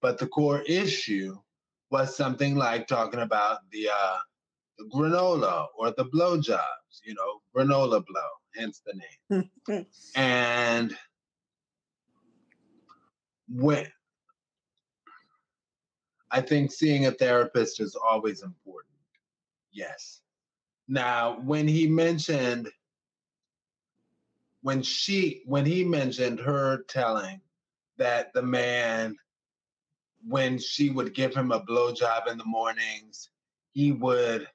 but 0.00 0.18
the 0.18 0.26
core 0.26 0.62
issue 0.62 1.36
was 1.90 2.16
something 2.16 2.56
like 2.56 2.86
talking 2.86 3.20
about 3.20 3.58
the 3.70 3.88
uh 3.88 4.16
the 4.78 4.84
granola 4.84 5.66
or 5.76 5.90
the 5.92 6.04
blowjobs 6.04 7.00
you 7.04 7.14
know 7.14 7.40
granola 7.54 8.04
blow 8.04 8.30
hence 8.54 8.82
the 8.84 9.00
name 9.30 9.86
and 10.16 10.96
when 13.48 13.86
I 16.30 16.40
think 16.40 16.72
seeing 16.72 17.06
a 17.06 17.12
therapist 17.12 17.80
is 17.80 17.94
always 17.96 18.42
important. 18.42 18.92
Yes. 19.72 20.20
Now, 20.88 21.38
when 21.40 21.68
he 21.68 21.86
mentioned, 21.86 22.68
when 24.66 24.82
she, 24.82 25.42
when 25.46 25.64
he 25.64 25.84
mentioned 25.84 26.40
her 26.40 26.78
telling 26.88 27.40
that 27.98 28.32
the 28.32 28.42
man, 28.42 29.14
when 30.26 30.58
she 30.58 30.90
would 30.90 31.14
give 31.14 31.32
him 31.32 31.52
a 31.52 31.60
blowjob 31.60 32.26
in 32.26 32.36
the 32.36 32.44
mornings, 32.44 33.30
he 33.74 33.92
would 33.92 34.48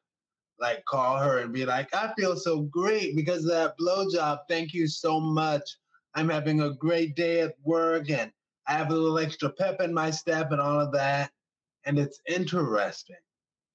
like 0.60 0.84
call 0.84 1.18
her 1.18 1.38
and 1.38 1.54
be 1.54 1.64
like, 1.64 1.96
I 1.96 2.12
feel 2.20 2.36
so 2.36 2.64
great 2.64 3.16
because 3.16 3.46
of 3.46 3.52
that 3.52 3.78
blowjob. 3.80 4.40
Thank 4.50 4.74
you 4.74 4.86
so 4.86 5.18
much. 5.18 5.78
I'm 6.14 6.28
having 6.28 6.60
a 6.60 6.74
great 6.74 7.16
day 7.16 7.40
at 7.40 7.56
work 7.64 8.10
and 8.10 8.34
I 8.68 8.74
have 8.74 8.90
a 8.90 8.94
little 8.94 9.18
extra 9.18 9.50
pep 9.50 9.80
in 9.80 9.94
my 9.94 10.12
step 10.12 10.52
and 10.52 10.60
all 10.60 10.82
of 10.82 10.92
that. 10.92 11.32
And 11.86 11.98
it's 11.98 12.20
interesting 12.28 13.16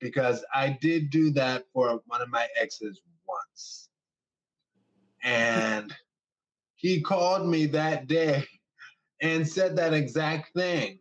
because 0.00 0.44
I 0.54 0.76
did 0.82 1.08
do 1.08 1.30
that 1.30 1.64
for 1.72 2.02
one 2.04 2.20
of 2.20 2.28
my 2.28 2.46
exes 2.60 3.00
once. 3.26 3.88
And 5.22 5.94
he 6.86 7.00
called 7.00 7.48
me 7.48 7.66
that 7.66 8.06
day 8.06 8.44
and 9.20 9.46
said 9.46 9.74
that 9.76 9.92
exact 9.92 10.52
thing. 10.54 11.00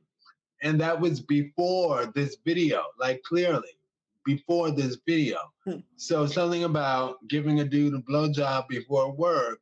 And 0.64 0.82
that 0.82 1.00
was 1.00 1.22
before 1.22 2.08
this 2.16 2.38
video, 2.44 2.84
like 3.00 3.22
clearly 3.22 3.78
before 4.26 4.72
this 4.72 4.98
video. 5.08 5.38
Hmm. 5.64 5.82
So 5.96 6.26
something 6.26 6.64
about 6.64 7.18
giving 7.28 7.60
a 7.60 7.66
dude 7.66 7.94
a 7.94 8.00
blowjob 8.00 8.68
before 8.68 9.12
work, 9.12 9.60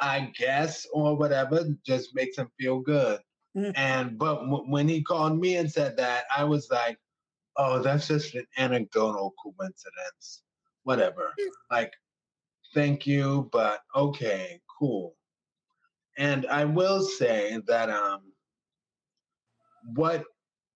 I 0.00 0.32
guess, 0.36 0.86
or 0.92 1.16
whatever, 1.16 1.64
just 1.86 2.16
makes 2.16 2.36
him 2.36 2.50
feel 2.58 2.80
good. 2.80 3.20
Hmm. 3.54 3.70
And 3.76 4.18
but 4.18 4.40
w- 4.40 4.64
when 4.68 4.88
he 4.88 5.02
called 5.02 5.38
me 5.38 5.56
and 5.56 5.70
said 5.70 5.96
that, 5.98 6.24
I 6.36 6.42
was 6.42 6.68
like, 6.68 6.98
"Oh, 7.56 7.80
that's 7.80 8.08
just 8.08 8.34
an 8.34 8.46
anecdotal 8.56 9.34
coincidence. 9.40 10.42
Whatever. 10.82 11.32
Like, 11.70 11.92
thank 12.74 13.06
you, 13.06 13.48
but 13.52 13.82
okay, 13.94 14.60
cool." 14.78 15.17
And 16.18 16.46
I 16.46 16.64
will 16.64 17.00
say 17.00 17.58
that 17.68 17.88
um, 17.88 18.20
what 19.94 20.24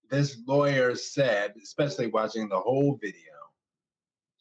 this 0.08 0.38
lawyer 0.46 0.94
said, 0.94 1.54
especially 1.60 2.06
watching 2.06 2.48
the 2.48 2.58
whole 2.58 2.96
video, 3.02 3.32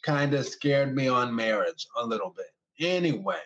kind 0.03 0.35
of 0.35 0.45
scared 0.45 0.95
me 0.95 1.07
on 1.07 1.35
marriage 1.35 1.87
a 1.97 2.05
little 2.05 2.33
bit. 2.35 2.53
Anyway, 2.79 3.41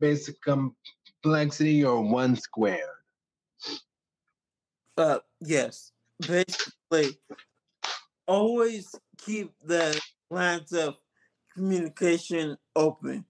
basic 0.00 0.36
complexity 0.42 1.82
or 1.82 2.02
one 2.02 2.36
squared. 2.36 2.80
Uh, 4.96 5.20
yes. 5.40 5.92
Basically, 6.20 7.16
always 8.26 8.94
keep 9.16 9.52
the 9.64 9.98
lines 10.30 10.72
of 10.72 10.96
communication 11.54 12.58
open 12.76 13.24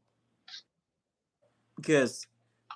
because 1.77 2.27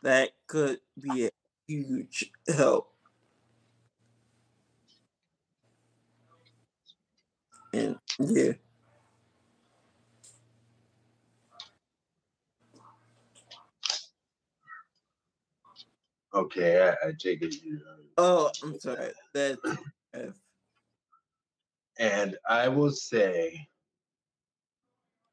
that 0.02 0.30
could 0.46 0.78
be 1.00 1.26
a 1.26 1.30
huge 1.66 2.30
help. 2.48 2.88
And 7.72 7.98
yeah, 8.18 8.52
Okay, 16.34 16.80
I, 16.82 17.08
I 17.08 17.12
take 17.18 17.42
it 17.42 17.54
you. 17.62 17.80
Uh, 17.86 17.96
oh, 18.16 18.50
I'm 18.62 18.80
sorry. 18.80 19.10
That's 19.34 19.60
And 21.98 22.36
I 22.48 22.68
will 22.68 22.90
say, 22.90 23.68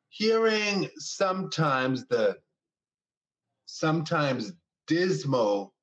hearing 0.10 0.90
sometimes 0.98 2.06
the 2.08 2.38
sometimes 3.66 4.52
dismal. 4.90 5.76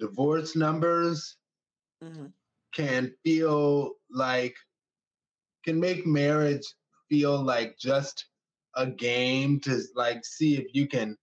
Divorce 0.00 0.56
numbers 0.56 1.38
Mhm. 2.02 2.34
can 2.74 3.14
feel 3.24 3.94
like 4.10 4.56
can 5.64 5.80
make 5.80 6.06
marriage 6.06 6.66
feel 7.08 7.42
like 7.42 7.78
just 7.78 8.26
a 8.76 8.86
game 8.86 9.60
to 9.60 9.80
like 9.94 10.24
see 10.24 10.56
if 10.56 10.66
you 10.74 10.86
can 10.88 11.16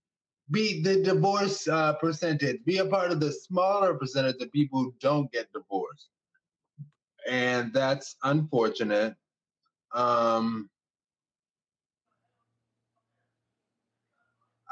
beat 0.52 0.84
the 0.84 1.02
divorce 1.04 1.68
uh, 1.68 1.94
percentage 1.96 2.64
be 2.66 2.78
a 2.80 2.86
part 2.88 3.12
of 3.12 3.20
the 3.22 3.32
smaller 3.32 3.96
percentage 3.98 4.42
of 4.42 4.52
people 4.52 4.82
who 4.84 4.96
don't 5.00 5.32
get 5.32 5.52
divorced. 5.54 6.10
And 7.28 7.74
that's 7.74 8.16
unfortunate. 8.24 9.16
Um 9.94 10.70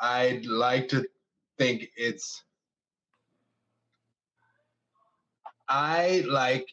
i'd 0.01 0.45
like 0.45 0.87
to 0.89 1.05
think 1.57 1.89
it's 1.95 2.43
I, 5.67 6.23
like 6.27 6.67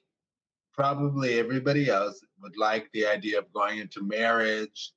probably 0.75 1.39
everybody 1.39 1.89
else, 1.89 2.23
would 2.43 2.57
like 2.57 2.91
the 2.93 3.07
idea 3.07 3.39
of 3.39 3.53
going 3.53 3.79
into 3.79 4.03
marriage 4.03 4.93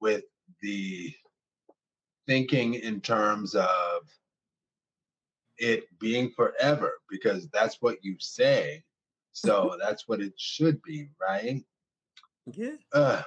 with 0.00 0.24
the 0.62 1.12
thinking 2.26 2.74
in 2.74 3.00
terms 3.00 3.54
of 3.54 4.02
it 5.58 5.84
being 5.98 6.30
forever, 6.30 6.92
because 7.08 7.48
that's 7.48 7.80
what 7.80 7.98
you 8.02 8.16
say. 8.18 8.82
So 9.32 9.76
that's 9.80 10.08
what 10.08 10.20
it 10.20 10.32
should 10.36 10.82
be, 10.82 11.08
right? 11.20 11.62
Yeah. 12.46 12.76
Uh, 12.92 13.22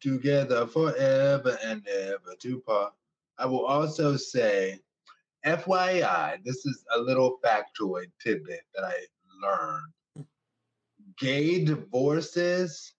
together 0.00 0.66
forever 0.66 1.58
and 1.62 1.86
ever 1.86 2.34
to 2.40 2.60
part. 2.60 2.92
I 3.40 3.46
will 3.46 3.64
also 3.64 4.16
say, 4.16 4.78
FYI, 5.46 6.44
this 6.44 6.66
is 6.66 6.84
a 6.94 7.00
little 7.00 7.38
factoid 7.42 8.10
tidbit 8.22 8.60
that 8.74 8.84
I 8.84 8.94
learned. 9.42 10.26
Gay 11.18 11.64
divorces, 11.64 12.92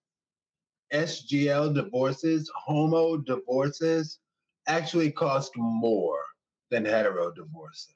SGL 0.91 1.75
divorces, 1.75 2.51
homo 2.55 3.17
divorces 3.17 4.17
actually 4.67 5.11
cost 5.11 5.51
more 5.55 6.19
than 6.71 6.85
hetero 6.85 7.31
divorces 7.31 7.95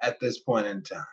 at 0.00 0.20
this 0.20 0.38
point 0.38 0.68
in 0.68 0.82
time. 0.82 1.04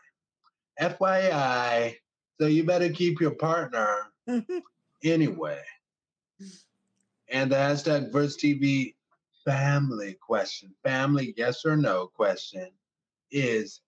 FYI, 0.79 1.95
so 2.39 2.45
you 2.45 2.63
better 2.63 2.89
keep 2.89 3.19
your 3.19 3.31
partner 3.31 4.11
anyway. 5.03 5.61
And 7.29 7.51
the 7.51 7.55
hashtag 7.55 8.11
VersTEAv 8.11 8.93
family 9.47 10.17
question, 10.19 10.75
family 10.83 11.33
yes 11.37 11.63
or 11.63 11.77
no 11.77 12.07
question 12.07 12.69
is 13.31 13.79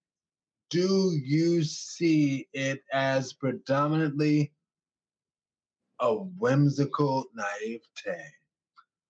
Do 0.70 1.12
you 1.22 1.64
see 1.64 2.48
it 2.54 2.82
as 2.94 3.34
predominantly 3.34 4.54
a 6.00 6.16
whimsical 6.16 7.26
naivete 7.36 8.24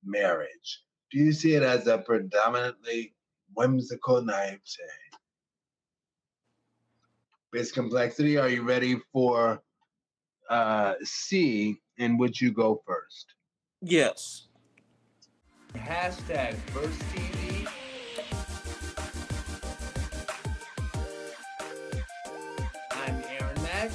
marriage? 0.04 0.84
Do 1.12 1.20
you 1.20 1.32
see 1.34 1.54
it 1.54 1.62
as 1.62 1.86
a 1.86 2.00
predominantly 2.00 3.14
whimsical 3.54 4.24
naivete? 4.24 4.60
Basic 7.52 7.76
complexity, 7.76 8.38
are 8.38 8.50
you 8.50 8.64
ready 8.64 9.00
for 9.14 9.62
uh, 10.50 10.96
C, 11.04 11.80
and 12.00 12.20
would 12.20 12.42
you 12.42 12.52
go 12.52 12.82
first? 12.88 13.36
Yes. 13.82 14.49
Hashtag 15.78 16.56
Verse 16.72 16.98
TV. 17.14 17.68
I'm 22.92 23.24
Aaron 23.30 23.64
Mack. 23.64 23.92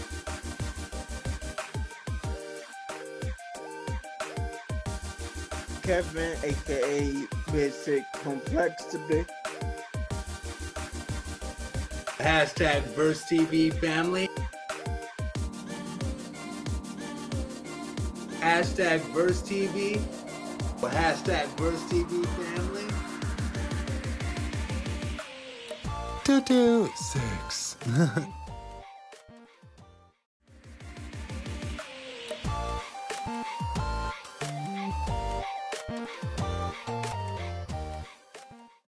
Kevin, 5.83 6.37
aka 6.45 7.27
Basic 7.53 8.05
Complexity. 8.23 9.27
Hashtag 12.19 12.83
VersTEAv 12.95 13.81
family. 13.81 14.29
Hashtag 18.41 19.01
VersTEAv. 19.13 20.24
Hashtag 20.91 21.47
VersTEAv 21.57 22.27
family. 22.27 22.85
Two, 26.25 26.41
two, 26.41 26.89
six. 26.97 27.77